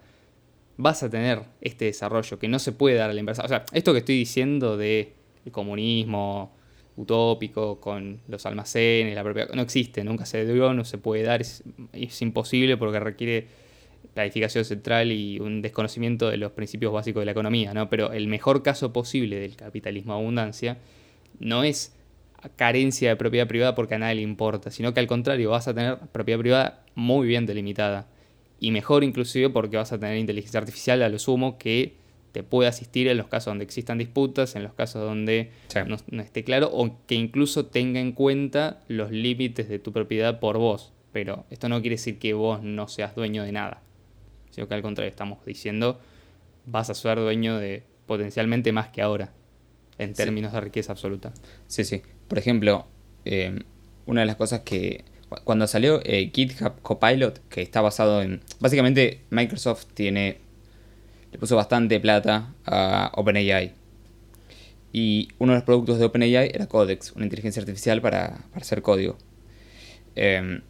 vas 0.78 1.04
a 1.04 1.10
tener 1.10 1.44
este 1.62 1.86
desarrollo 1.86 2.40
que 2.40 2.48
no 2.48 2.60
se 2.60 2.72
puede 2.72 2.96
dar 2.96 3.10
a 3.10 3.14
la 3.14 3.20
inversa. 3.20 3.44
O 3.44 3.48
sea, 3.48 3.66
esto 3.74 3.94
que 3.94 4.00
estoy 4.00 4.18
diciendo 4.18 4.78
de 4.78 5.14
comunismo 5.52 6.52
utópico 6.96 7.80
con 7.80 8.20
los 8.28 8.46
almacenes, 8.46 9.16
la 9.16 9.24
propiedad, 9.24 9.50
no 9.54 9.62
existe, 9.62 10.04
nunca 10.04 10.26
se 10.26 10.46
dio, 10.46 10.74
no 10.74 10.86
se 10.86 10.98
puede 10.98 11.24
dar, 11.24 11.42
es, 11.42 11.64
es 11.92 12.22
imposible 12.22 12.78
porque 12.78 13.00
requiere 13.00 13.48
planificación 14.14 14.64
central 14.64 15.12
y 15.12 15.40
un 15.40 15.62
desconocimiento 15.62 16.30
de 16.30 16.38
los 16.38 16.52
principios 16.52 16.94
básicos 16.94 17.22
de 17.22 17.26
la 17.26 17.32
economía, 17.32 17.74
¿no? 17.74 17.90
Pero 17.90 18.12
el 18.12 18.28
mejor 18.28 18.62
caso 18.62 18.94
posible 18.94 19.40
del 19.40 19.56
capitalismo 19.56 20.14
abundancia 20.14 20.78
no 21.40 21.64
es 21.64 21.96
carencia 22.56 23.10
de 23.10 23.16
propiedad 23.16 23.48
privada 23.48 23.74
porque 23.74 23.96
a 23.96 24.00
nadie 24.00 24.16
le 24.16 24.22
importa, 24.22 24.70
sino 24.70 24.94
que 24.94 25.00
al 25.00 25.08
contrario 25.08 25.50
vas 25.50 25.68
a 25.68 25.74
tener 25.74 25.98
propiedad 26.12 26.40
privada 26.40 26.84
muy 26.94 27.28
bien 27.28 27.46
delimitada 27.46 28.08
y 28.60 28.72
mejor 28.72 29.04
inclusive 29.04 29.50
porque 29.50 29.78
vas 29.78 29.92
a 29.92 30.00
tener 30.00 30.18
inteligencia 30.18 30.60
artificial 30.60 31.02
a 31.02 31.10
lo 31.10 31.20
sumo 31.20 31.58
que 31.58 31.96
te 32.34 32.44
puede 32.44 32.68
asistir 32.68 33.08
en 33.08 33.18
los 33.18 33.28
casos 33.28 33.52
donde 33.52 33.64
existan 33.64 34.00
disputas, 34.00 34.56
en 34.56 34.64
los 34.64 34.74
casos 34.74 35.02
donde 35.02 35.52
no, 35.88 35.98
no, 36.10 36.22
esté 36.22 36.44
claro 36.44 36.70
o 36.74 36.98
que 37.08 37.16
incluso 37.16 37.68
tenga 37.68 38.00
en 38.00 38.12
cuenta 38.12 38.82
los 38.90 39.12
límites 39.12 39.70
de 39.70 39.80
tu 39.80 39.94
propiedad 39.94 40.40
por 40.40 40.58
vos. 40.58 40.92
Pero 41.14 41.46
esto 41.52 41.70
no 41.70 41.80
quiere 41.80 41.96
decir 41.96 42.18
que 42.18 42.34
vos 42.34 42.64
no 42.64 42.88
seas 42.88 43.16
dueño 43.16 43.44
de 43.44 43.52
nada, 43.52 43.84
sino 44.50 44.68
que 44.68 44.74
al 44.74 44.82
contrario 44.82 45.10
estamos 45.10 45.46
diciendo 45.46 46.02
vas 46.66 46.90
a 46.90 46.96
ser 46.96 47.20
dueño 47.20 47.58
de 47.58 47.84
potencialmente 48.08 48.72
más 48.72 48.90
que 48.90 49.02
ahora 49.02 49.32
en 49.98 50.14
términos 50.14 50.52
sí. 50.52 50.56
de 50.56 50.62
riqueza 50.62 50.92
absoluta. 50.92 51.34
Sí, 51.68 51.84
sí. 51.84 52.02
Por 52.28 52.40
ejemplo, 52.40 52.88
eh, 53.26 53.60
una 54.08 54.22
de 54.22 54.26
las 54.26 54.38
cosas 54.38 54.62
que 54.62 55.06
cuando 55.44 55.68
salió 55.68 56.02
eh, 56.04 56.32
GitHub 56.34 56.82
Copilot, 56.82 57.48
que 57.50 57.62
está 57.62 57.82
basado 57.82 58.22
en... 58.22 58.42
Básicamente 58.60 59.22
Microsoft 59.30 59.86
tiene... 59.94 60.43
Le 61.34 61.40
puso 61.40 61.56
bastante 61.56 62.00
plata 62.00 62.54
a 62.66 63.12
OpenAI. 63.16 63.74
Y 64.94 65.30
uno 65.40 65.54
de 65.54 65.58
los 65.58 65.66
productos 65.66 66.00
de 66.00 66.06
OpenAI 66.06 66.52
era 66.54 66.68
Codex, 66.68 67.12
una 67.14 67.26
inteligencia 67.26 67.60
artificial 67.60 68.02
para, 68.02 68.46
hacer 68.54 68.82
código. 68.82 69.18
Eh, 70.16 70.62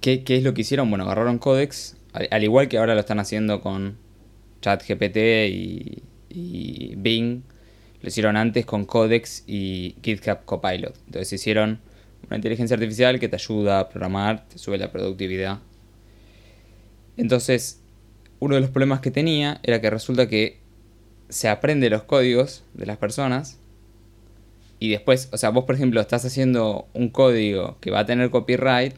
¿qué, 0.00 0.22
¿qué, 0.22 0.36
es 0.36 0.44
lo 0.44 0.54
que 0.54 0.60
hicieron? 0.60 0.88
Bueno, 0.88 1.04
agarraron 1.04 1.38
Codex, 1.38 1.96
al, 2.12 2.28
al, 2.30 2.44
igual 2.44 2.68
que 2.68 2.78
ahora 2.78 2.94
lo 2.94 3.00
están 3.00 3.18
haciendo 3.18 3.60
con 3.60 3.98
ChatGPT 4.62 5.16
y, 5.50 6.02
y 6.28 6.94
Bing. 6.96 7.42
Lo 8.00 8.08
hicieron 8.08 8.36
antes 8.36 8.64
con 8.64 8.84
Codex 8.84 9.42
y 9.48 9.96
GitHub 10.02 10.44
Copilot. 10.44 10.94
Entonces 11.06 11.32
hicieron 11.32 11.80
una 12.28 12.36
inteligencia 12.36 12.74
artificial 12.74 13.18
que 13.18 13.28
te 13.28 13.36
ayuda 13.36 13.80
a 13.80 13.88
programar, 13.88 14.46
te 14.48 14.58
sube 14.58 14.78
la 14.78 14.92
productividad. 14.92 15.58
Entonces, 17.16 17.80
uno 18.40 18.54
de 18.54 18.60
los 18.60 18.70
problemas 18.70 19.00
que 19.00 19.10
tenía 19.10 19.60
era 19.62 19.80
que 19.80 19.90
resulta 19.90 20.28
que 20.28 20.58
se 21.28 21.48
aprende 21.48 21.90
los 21.90 22.04
códigos 22.04 22.64
de 22.74 22.86
las 22.86 22.96
personas 22.96 23.58
y 24.80 24.90
después, 24.90 25.28
o 25.32 25.36
sea, 25.38 25.50
vos 25.50 25.64
por 25.64 25.74
ejemplo 25.74 26.00
estás 26.00 26.24
haciendo 26.24 26.86
un 26.94 27.08
código 27.08 27.78
que 27.80 27.90
va 27.90 28.00
a 28.00 28.06
tener 28.06 28.30
copyright 28.30 28.94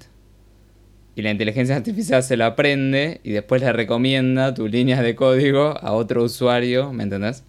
y 1.17 1.23
la 1.23 1.31
inteligencia 1.31 1.77
artificial 1.77 2.23
se 2.23 2.37
lo 2.37 2.45
aprende 2.45 3.21
y 3.25 3.31
después 3.31 3.63
le 3.63 3.73
recomienda 3.73 4.55
tus 4.55 4.71
líneas 4.71 5.03
de 5.03 5.15
código 5.15 5.77
a 5.81 5.93
otro 5.93 6.23
usuario, 6.23 6.93
¿me 6.93 7.03
entendés? 7.03 7.45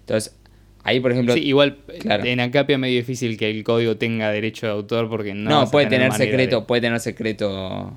Entonces, 0.00 0.36
ahí 0.84 1.00
por 1.00 1.12
ejemplo... 1.12 1.34
Sí, 1.34 1.40
igual 1.40 1.78
claro. 2.00 2.24
en 2.24 2.40
Acapia 2.40 2.74
es 2.74 2.80
medio 2.80 2.96
difícil 2.96 3.36
que 3.36 3.50
el 3.50 3.64
código 3.64 3.96
tenga 3.96 4.30
derecho 4.30 4.66
de 4.66 4.72
autor 4.72 5.08
porque 5.10 5.34
no... 5.34 5.50
No, 5.50 5.70
puede 5.70 5.86
tener, 5.86 6.12
tener 6.12 6.28
secreto, 6.28 6.60
de... 6.60 6.66
puede 6.66 6.80
tener 6.80 7.00
secreto 7.00 7.96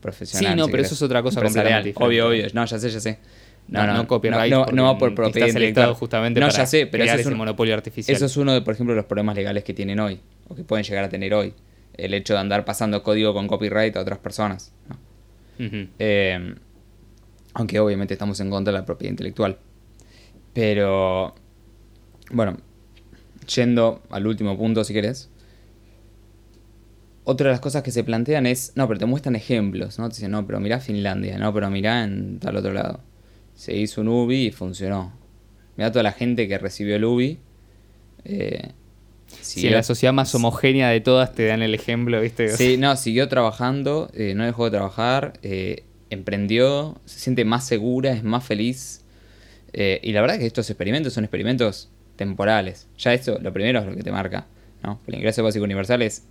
profesional. 0.00 0.52
Sí, 0.52 0.58
no, 0.58 0.66
si 0.66 0.70
pero 0.70 0.82
eso 0.82 0.94
es 0.94 1.02
otra 1.02 1.22
cosa 1.22 1.40
completamente. 1.42 1.92
Obvio, 1.96 2.28
obvio. 2.28 2.46
No, 2.52 2.64
ya 2.64 2.78
sé, 2.78 2.90
ya 2.90 3.00
sé. 3.00 3.18
No, 3.68 3.86
no, 3.86 3.94
no, 3.94 4.06
copyright. 4.06 4.50
No, 4.50 4.66
no, 4.66 4.84
va 4.84 4.98
por 4.98 5.14
propiedad 5.14 5.46
intelectual. 5.46 5.94
justamente 5.94 6.40
no, 6.40 6.46
para 6.46 6.58
ya 6.58 6.66
sé, 6.66 6.86
pero 6.86 7.04
eso 7.04 7.14
es 7.14 7.26
un, 7.26 7.36
monopolio 7.36 7.74
artificial. 7.74 8.16
Eso 8.16 8.26
es 8.26 8.36
uno 8.36 8.52
de, 8.52 8.62
por 8.62 8.74
ejemplo, 8.74 8.94
los 8.94 9.04
problemas 9.04 9.36
legales 9.36 9.62
que 9.62 9.74
tienen 9.74 10.00
hoy, 10.00 10.20
o 10.48 10.54
que 10.54 10.64
pueden 10.64 10.84
llegar 10.84 11.04
a 11.04 11.08
tener 11.08 11.32
hoy. 11.34 11.54
El 11.94 12.14
hecho 12.14 12.34
de 12.34 12.40
andar 12.40 12.64
pasando 12.64 13.02
código 13.02 13.32
con 13.34 13.46
copyright 13.46 13.96
a 13.96 14.00
otras 14.00 14.18
personas. 14.18 14.72
¿no? 14.88 14.96
Uh 15.64 15.68
-huh. 15.68 15.88
eh, 15.98 16.54
aunque 17.54 17.78
obviamente 17.78 18.14
estamos 18.14 18.40
en 18.40 18.50
contra 18.50 18.72
de 18.72 18.78
la 18.78 18.86
propiedad 18.86 19.10
intelectual. 19.10 19.58
Pero, 20.52 21.34
bueno, 22.30 22.56
yendo 23.54 24.02
al 24.10 24.26
último 24.26 24.56
punto, 24.56 24.82
si 24.84 24.92
querés. 24.94 25.30
Otra 27.30 27.46
de 27.46 27.52
las 27.52 27.60
cosas 27.60 27.84
que 27.84 27.92
se 27.92 28.02
plantean 28.02 28.44
es, 28.44 28.72
no, 28.74 28.88
pero 28.88 28.98
te 28.98 29.06
muestran 29.06 29.36
ejemplos, 29.36 30.00
¿no? 30.00 30.08
Te 30.08 30.16
dicen, 30.16 30.32
no, 30.32 30.44
pero 30.46 30.58
mirá 30.58 30.80
Finlandia, 30.80 31.38
no, 31.38 31.54
pero 31.54 31.70
mirá 31.70 32.02
en 32.02 32.40
tal 32.40 32.56
otro 32.56 32.72
lado. 32.72 33.00
Se 33.54 33.76
hizo 33.76 34.00
un 34.00 34.08
UBI 34.08 34.46
y 34.46 34.50
funcionó. 34.50 35.12
Mirá 35.76 35.92
toda 35.92 36.02
la 36.02 36.10
gente 36.10 36.48
que 36.48 36.58
recibió 36.58 36.96
el 36.96 37.04
UBI. 37.04 37.38
Eh, 38.24 38.72
si 39.40 39.60
sí, 39.60 39.70
la 39.70 39.84
sociedad 39.84 40.12
más 40.12 40.34
homogénea 40.34 40.88
de 40.88 41.00
todas 41.00 41.32
te 41.32 41.46
dan 41.46 41.62
el 41.62 41.72
ejemplo, 41.72 42.20
¿viste? 42.20 42.48
Sí, 42.56 42.76
no, 42.76 42.96
siguió 42.96 43.28
trabajando, 43.28 44.10
eh, 44.12 44.34
no 44.34 44.44
dejó 44.44 44.64
de 44.64 44.72
trabajar, 44.72 45.34
eh, 45.42 45.84
emprendió, 46.10 47.00
se 47.04 47.20
siente 47.20 47.44
más 47.44 47.64
segura, 47.64 48.12
es 48.12 48.24
más 48.24 48.44
feliz. 48.44 49.04
Eh, 49.72 50.00
y 50.02 50.10
la 50.12 50.20
verdad 50.20 50.34
es 50.34 50.40
que 50.40 50.46
estos 50.46 50.68
experimentos 50.68 51.12
son 51.12 51.22
experimentos 51.22 51.90
temporales. 52.16 52.88
Ya 52.98 53.14
esto, 53.14 53.38
lo 53.40 53.52
primero 53.52 53.78
es 53.78 53.86
lo 53.86 53.94
que 53.94 54.02
te 54.02 54.10
marca, 54.10 54.46
¿no? 54.82 55.00
El 55.06 55.14
ingreso 55.14 55.44
básico 55.44 55.64
universal 55.64 56.02
es, 56.02 56.24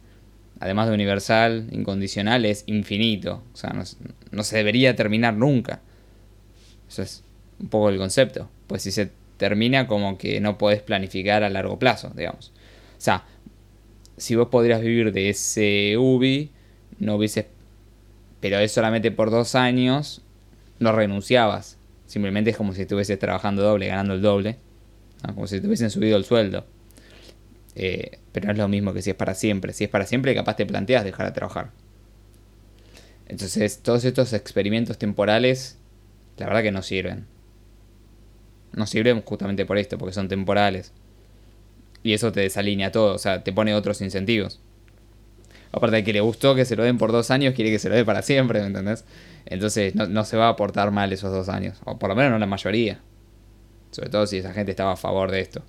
además 0.60 0.88
de 0.88 0.94
universal, 0.94 1.68
incondicional, 1.72 2.46
es 2.46 2.64
infinito. 2.68 3.44
O 3.54 3.58
sea, 3.58 3.74
no, 4.32 4.44
se 4.44 4.58
debería 4.58 4.96
terminar 4.96 5.36
nunca. 5.36 5.82
Eso 6.88 7.02
es 7.02 7.24
un 7.60 7.70
poco 7.70 7.90
el 7.90 7.98
concepto. 7.98 8.50
Pues 8.68 8.84
si 8.84 8.92
se 8.92 9.12
termina 9.38 9.88
como 9.88 10.18
que 10.18 10.40
no 10.42 10.58
podés 10.58 10.82
planificar 10.82 11.44
a 11.44 11.50
largo 11.50 11.80
plazo, 11.80 12.12
digamos. 12.16 12.52
O 12.98 13.02
sea, 13.02 13.24
si 14.18 14.36
vos 14.36 14.50
podrías 14.50 14.82
vivir 14.82 15.14
de 15.14 15.30
ese 15.30 15.96
UBI, 15.98 16.52
no 17.00 17.16
hubieses. 17.16 17.46
Pero 18.42 18.60
es 18.60 18.72
solamente 18.72 19.12
por 19.12 19.32
dos 19.32 19.56
años, 19.56 20.22
no 20.80 20.92
renunciabas. 20.92 21.78
Simplemente 22.06 22.50
es 22.50 22.58
como 22.58 22.74
si 22.74 22.82
estuvieses 22.82 23.20
trabajando 23.20 23.62
doble, 23.62 23.88
ganando 23.88 24.14
el 24.14 24.22
doble. 24.22 24.58
Como 25.26 25.48
si 25.48 25.60
te 25.60 25.68
hubiesen 25.68 25.90
subido 25.90 26.18
el 26.18 26.26
sueldo. 26.26 26.66
Eh, 27.82 28.20
pero 28.34 28.48
no 28.48 28.52
es 28.52 28.58
lo 28.58 28.68
mismo 28.68 28.94
que 28.94 29.02
si 29.02 29.12
es 29.12 29.16
para 29.16 29.34
siempre. 29.34 29.72
Si 29.72 29.86
es 29.86 29.90
para 29.90 30.06
siempre, 30.06 30.36
capaz 30.36 30.58
te 30.58 30.66
planteas 30.66 31.06
dejar 31.06 31.28
de 31.28 31.32
trabajar. 31.32 31.72
Entonces, 33.26 33.80
todos 33.82 34.04
estos 34.04 34.34
experimentos 34.34 34.98
temporales, 34.98 35.78
la 36.36 36.48
verdad 36.48 36.62
que 36.62 36.74
no 36.74 36.82
sirven. 36.82 37.26
No 38.74 38.86
sirven 38.86 39.22
justamente 39.22 39.66
por 39.66 39.78
esto, 39.78 39.98
porque 39.98 40.14
son 40.14 40.28
temporales. 40.28 40.92
Y 42.04 42.12
eso 42.12 42.34
te 42.34 42.42
desalinea 42.42 42.92
todo, 42.92 43.16
o 43.16 43.18
sea, 43.18 43.46
te 43.46 43.54
pone 43.54 43.74
otros 43.74 44.02
incentivos. 44.02 44.60
Aparte 45.72 45.96
de 45.96 46.04
que 46.04 46.12
le 46.12 46.20
gustó 46.20 46.56
que 46.56 46.66
se 46.66 46.76
lo 46.76 46.84
den 46.84 46.98
por 46.98 47.14
dos 47.14 47.32
años, 47.32 47.54
quiere 47.54 47.72
que 47.72 47.80
se 47.80 47.88
lo 47.88 47.96
dé 47.96 48.04
para 48.04 48.24
siempre, 48.24 48.60
¿me 48.60 48.68
entendés? 48.68 49.06
Entonces 49.46 49.96
no, 49.96 50.06
no, 50.06 50.26
se 50.26 50.36
va 50.36 50.48
a 50.48 50.50
aportar 50.50 50.92
mal 50.92 51.14
esos 51.14 51.32
dos 51.32 51.48
años, 51.48 51.80
o 51.86 51.98
por 51.98 52.10
lo 52.10 52.16
menos 52.16 52.32
no 52.32 52.40
la 52.40 52.46
mayoría. 52.46 53.00
Sobre 53.92 54.10
todo 54.10 54.28
si 54.28 54.38
esa 54.40 54.52
gente 54.52 54.72
estaba 54.72 54.94
a 54.94 54.98
favor 54.98 55.32
de 55.32 55.40
esto. 55.40 55.64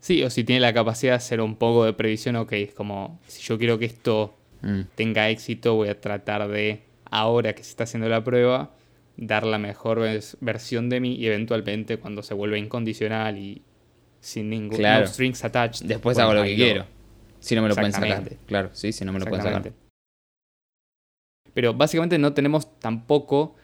Sí, 0.00 0.22
o 0.22 0.30
si 0.30 0.44
tiene 0.44 0.60
la 0.60 0.72
capacidad 0.72 1.12
de 1.12 1.16
hacer 1.16 1.40
un 1.40 1.56
poco 1.56 1.84
de 1.84 1.92
previsión, 1.92 2.36
ok, 2.36 2.52
es 2.52 2.74
como, 2.74 3.18
si 3.26 3.42
yo 3.42 3.58
quiero 3.58 3.78
que 3.78 3.86
esto 3.86 4.36
mm. 4.62 4.82
tenga 4.94 5.30
éxito, 5.30 5.74
voy 5.74 5.88
a 5.88 6.00
tratar 6.00 6.48
de, 6.48 6.82
ahora 7.10 7.54
que 7.54 7.62
se 7.62 7.70
está 7.70 7.84
haciendo 7.84 8.08
la 8.08 8.22
prueba, 8.22 8.74
dar 9.16 9.46
la 9.46 9.58
mejor 9.58 10.00
versión 10.40 10.88
de 10.88 11.00
mí 11.00 11.14
y 11.14 11.26
eventualmente 11.26 11.96
cuando 11.96 12.22
se 12.22 12.34
vuelve 12.34 12.58
incondicional 12.58 13.38
y 13.38 13.62
sin 14.20 14.50
ningún 14.50 14.76
claro. 14.76 15.06
no 15.06 15.06
strings 15.06 15.44
attached. 15.44 15.86
Después 15.86 16.18
hago 16.18 16.34
lo 16.34 16.42
que 16.42 16.54
quiero. 16.54 16.86
Si 17.38 17.54
no 17.54 17.62
me 17.62 17.68
lo 17.68 17.74
pueden 17.74 17.92
sacar. 17.92 18.24
Claro, 18.46 18.70
sí, 18.72 18.92
si 18.92 19.04
no 19.04 19.12
me 19.12 19.20
lo 19.20 19.26
pueden 19.26 19.44
sacar. 19.44 19.72
Pero 21.54 21.74
básicamente 21.74 22.18
no 22.18 22.34
tenemos 22.34 22.78
tampoco 22.78 23.54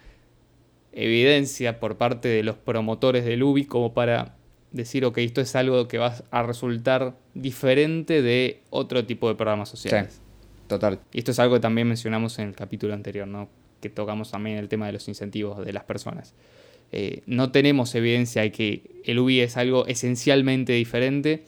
evidencia 0.93 1.81
por 1.81 1.97
parte 1.97 2.29
de 2.29 2.43
los 2.43 2.57
promotores 2.57 3.25
del 3.25 3.43
UBI 3.43 3.65
como 3.65 3.93
para 3.93 4.37
decir, 4.73 5.05
ok, 5.05 5.19
esto 5.19 5.41
es 5.41 5.55
algo 5.55 5.87
que 5.89 5.99
va 5.99 6.15
a 6.31 6.43
resultar 6.43 7.15
diferente 7.35 8.23
de 8.23 8.63
otro 8.71 9.05
tipo 9.05 9.29
de 9.29 9.35
programas 9.35 9.69
sociales. 9.69 10.15
Sí, 10.15 10.21
total. 10.67 11.01
Y 11.13 11.19
esto 11.19 11.31
es 11.31 11.39
algo 11.39 11.55
que 11.55 11.61
también 11.61 11.87
mencionamos 11.87 12.39
en 12.39 12.49
el 12.49 12.55
capítulo 12.55 12.95
anterior, 12.95 13.29
¿no? 13.29 13.49
Que 13.81 13.91
tocamos 13.91 14.31
también 14.31 14.59
el 14.59 14.69
tema 14.69 14.87
de 14.87 14.93
los 14.93 15.07
incentivos 15.09 15.65
de 15.65 15.73
las 15.73 15.85
personas. 15.85 16.35
Eh, 16.91 17.23
no 17.27 17.51
tenemos 17.53 17.95
evidencia 17.95 18.43
de 18.43 18.53
que 18.53 19.03
el 19.05 19.19
UBI 19.19 19.41
es 19.41 19.57
algo 19.57 19.87
esencialmente 19.87 20.73
diferente. 20.73 21.45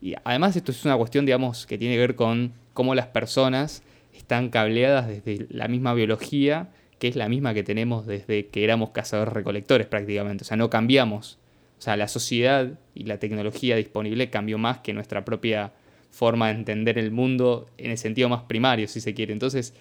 Y 0.00 0.14
además 0.24 0.56
esto 0.56 0.72
es 0.72 0.84
una 0.84 0.96
cuestión, 0.96 1.26
digamos, 1.26 1.66
que 1.66 1.78
tiene 1.78 1.94
que 1.94 2.00
ver 2.00 2.14
con 2.14 2.52
cómo 2.72 2.94
las 2.94 3.06
personas 3.06 3.82
están 4.14 4.50
cableadas 4.50 5.08
desde 5.08 5.46
la 5.50 5.68
misma 5.68 5.94
biología, 5.94 6.70
que 6.98 7.08
es 7.08 7.16
la 7.16 7.28
misma 7.28 7.54
que 7.54 7.62
tenemos 7.62 8.06
desde 8.06 8.46
que 8.46 8.64
éramos 8.64 8.90
cazadores-recolectores 8.90 9.86
prácticamente. 9.86 10.42
O 10.42 10.46
sea, 10.46 10.56
no 10.56 10.70
cambiamos 10.70 11.38
O 11.78 11.82
sea, 11.82 11.96
la 11.96 12.08
sociedad 12.08 12.78
y 12.94 13.04
la 13.04 13.18
tecnología 13.18 13.76
disponible 13.76 14.30
cambió 14.30 14.58
más 14.58 14.78
que 14.78 14.92
nuestra 14.92 15.24
propia 15.24 15.72
forma 16.10 16.48
de 16.48 16.54
entender 16.54 16.98
el 16.98 17.10
mundo 17.10 17.68
en 17.76 17.90
el 17.90 17.98
sentido 17.98 18.28
más 18.28 18.44
primario, 18.44 18.88
si 18.88 19.00
se 19.00 19.12
quiere. 19.12 19.32
Entonces, 19.32 19.74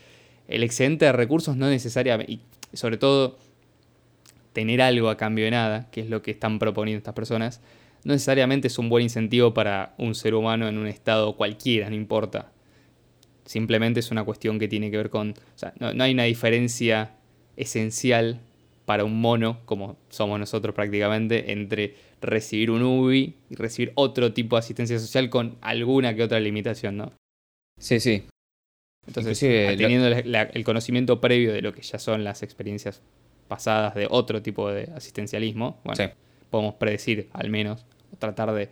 el 0.47 0.63
excedente 0.63 1.05
de 1.05 1.13
recursos 1.13 1.55
no 1.55 1.69
necesariamente, 1.69 2.33
y 2.33 2.41
sobre 2.73 2.97
todo 2.97 3.37
tener 4.53 4.81
algo 4.81 5.09
a 5.09 5.17
cambio 5.17 5.45
de 5.45 5.51
nada, 5.51 5.89
que 5.91 6.01
es 6.01 6.09
lo 6.09 6.21
que 6.21 6.31
están 6.31 6.59
proponiendo 6.59 6.97
estas 6.97 7.13
personas, 7.13 7.61
no 8.03 8.13
necesariamente 8.13 8.67
es 8.67 8.77
un 8.77 8.87
buen 8.87 9.03
incentivo 9.03 9.53
para 9.53 9.95
un 9.97 10.13
ser 10.13 10.35
humano 10.35 10.67
en 10.67 10.77
un 10.77 10.87
estado 10.87 11.35
cualquiera, 11.35 11.89
no 11.89 11.95
importa. 11.95 12.51
Simplemente 13.45 13.99
es 13.99 14.11
una 14.11 14.23
cuestión 14.23 14.59
que 14.59 14.67
tiene 14.67 14.91
que 14.91 14.97
ver 14.97 15.09
con... 15.09 15.31
O 15.31 15.57
sea, 15.57 15.73
no, 15.79 16.03
hay 16.03 16.13
una 16.13 16.23
diferencia 16.23 17.11
esencial 17.57 18.39
para 18.85 19.03
un 19.03 19.19
mono, 19.19 19.59
como 19.65 19.97
somos 20.09 20.39
nosotros 20.39 20.75
prácticamente, 20.75 21.51
entre 21.51 21.95
recibir 22.21 22.71
un 22.71 22.83
UBI 22.83 23.35
y 23.49 23.55
recibir 23.55 23.91
otro 23.95 24.33
tipo 24.33 24.55
de 24.55 24.59
asistencia 24.59 24.99
social 24.99 25.29
con 25.29 25.57
alguna 25.61 26.15
que 26.15 26.23
otra 26.23 26.39
limitación, 26.39 26.97
¿no? 26.97 27.11
Sí, 27.79 27.99
sí. 27.99 28.23
Entonces, 29.07 29.39
teniendo 29.39 30.07
el 30.07 30.63
conocimiento 30.63 31.21
previo 31.21 31.53
de 31.53 31.61
lo 31.61 31.73
que 31.73 31.81
ya 31.81 31.99
son 31.99 32.23
las 32.23 32.41
experiencias 32.43 33.01
pasadas 33.47 33.93
de 33.95 34.07
otro 34.09 34.41
tipo 34.41 34.71
de 34.71 34.89
asistencialismo, 34.95 35.79
bueno, 35.83 36.11
podemos 36.49 36.75
predecir 36.75 37.29
al 37.33 37.49
menos, 37.49 37.85
o 38.13 38.17
tratar 38.17 38.51
de 38.53 38.69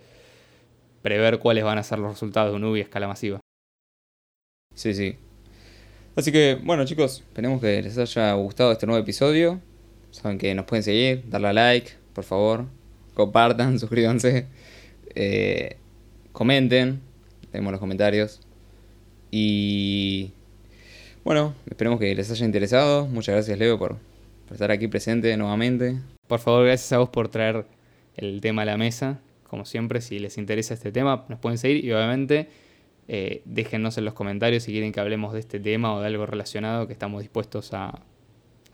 prever 1.02 1.40
cuáles 1.40 1.64
van 1.64 1.78
a 1.78 1.84
ser 1.84 2.00
los 2.00 2.12
resultados 2.12 2.52
de 2.52 2.56
un 2.56 2.64
UBI 2.64 2.80
a 2.80 2.84
escala 2.84 3.08
masiva. 3.08 3.40
Sí, 4.74 4.94
sí. 4.94 5.18
Así 6.16 6.32
que, 6.32 6.60
bueno 6.64 6.86
chicos, 6.86 7.20
esperemos 7.20 7.60
que 7.62 7.82
les 7.82 7.98
haya 7.98 8.34
gustado 8.34 8.72
este 8.72 8.88
nuevo 8.88 9.02
episodio. 9.02 9.62
Saben 10.14 10.38
que 10.38 10.54
nos 10.54 10.66
pueden 10.66 10.84
seguir, 10.84 11.24
darle 11.28 11.48
a 11.48 11.54
like, 11.54 11.92
por 12.14 12.24
favor. 12.24 12.66
Compartan, 13.16 13.80
suscríbanse. 13.80 14.46
Eh, 15.16 15.78
comenten, 16.32 17.02
tenemos 17.52 17.72
los 17.72 17.80
comentarios. 17.80 18.40
Y 19.32 20.32
bueno, 21.24 21.56
esperemos 21.68 22.00
que 22.00 22.14
les 22.14 22.30
haya 22.30 22.46
interesado. 22.46 23.08
Muchas 23.08 23.34
gracias 23.34 23.58
Leo 23.58 23.80
por, 23.80 23.98
estar 24.52 24.70
aquí 24.70 24.88
presente 24.88 25.36
nuevamente. 25.36 25.98
Por 26.28 26.40
favor, 26.40 26.66
gracias 26.66 26.94
a 26.94 27.00
vos 27.00 27.10
por 27.10 27.30
traer 27.30 27.66
el 28.16 28.40
tema 28.40 28.62
a 28.62 28.66
la 28.66 28.78
mesa. 28.78 29.20
Como 29.50 29.66
siempre, 29.66 30.00
si 30.00 30.20
les 30.20 30.38
interesa 30.38 30.76
este 30.76 30.92
tema, 30.92 31.26
nos 31.28 31.40
pueden 31.40 31.58
seguir 31.58 31.84
y 31.84 31.92
obviamente 31.92 32.50
eh, 33.08 33.42
déjennos 33.46 33.98
en 33.98 34.06
los 34.06 34.14
comentarios 34.14 34.62
si 34.62 34.72
quieren 34.72 34.92
que 34.92 35.00
hablemos 35.00 35.34
de 35.34 35.40
este 35.40 35.60
tema 35.60 35.96
o 35.96 36.02
de 36.02 36.08
algo 36.08 36.28
relacionado 36.28 36.86
que 36.86 36.94
estamos 36.94 37.24
dispuestos 37.24 37.74
a 37.74 38.00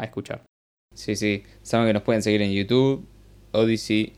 escuchar. 0.02 0.49
Sí, 0.94 1.16
sí. 1.16 1.44
Saben 1.62 1.88
que 1.88 1.94
nos 1.94 2.04
pueden 2.04 2.22
seguir 2.22 2.42
en 2.42 2.52
YouTube, 2.52 3.06
Odyssey, 3.52 4.14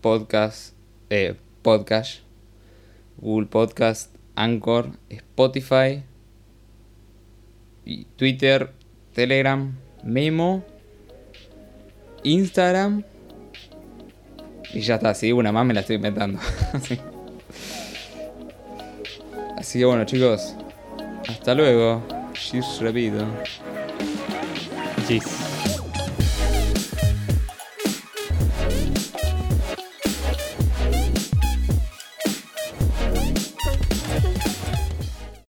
Podcast, 0.00 0.74
eh, 1.10 1.34
Podcast, 1.62 2.20
Google 3.18 3.46
Podcast, 3.48 4.14
Anchor, 4.34 4.92
Spotify, 5.10 6.02
Twitter, 8.16 8.72
Telegram, 9.12 9.76
Memo, 10.02 10.64
Instagram. 12.22 13.04
Y 14.72 14.80
ya 14.80 14.94
está, 14.94 15.14
si 15.14 15.32
una 15.32 15.52
más 15.52 15.66
me 15.66 15.74
la 15.74 15.80
estoy 15.80 15.96
inventando. 15.96 16.38
Así 19.58 19.78
que 19.78 19.84
bueno 19.84 20.04
chicos, 20.04 20.54
hasta 21.28 21.54
luego. 21.54 22.02
Cheers 22.32 22.80
repito. 22.80 23.26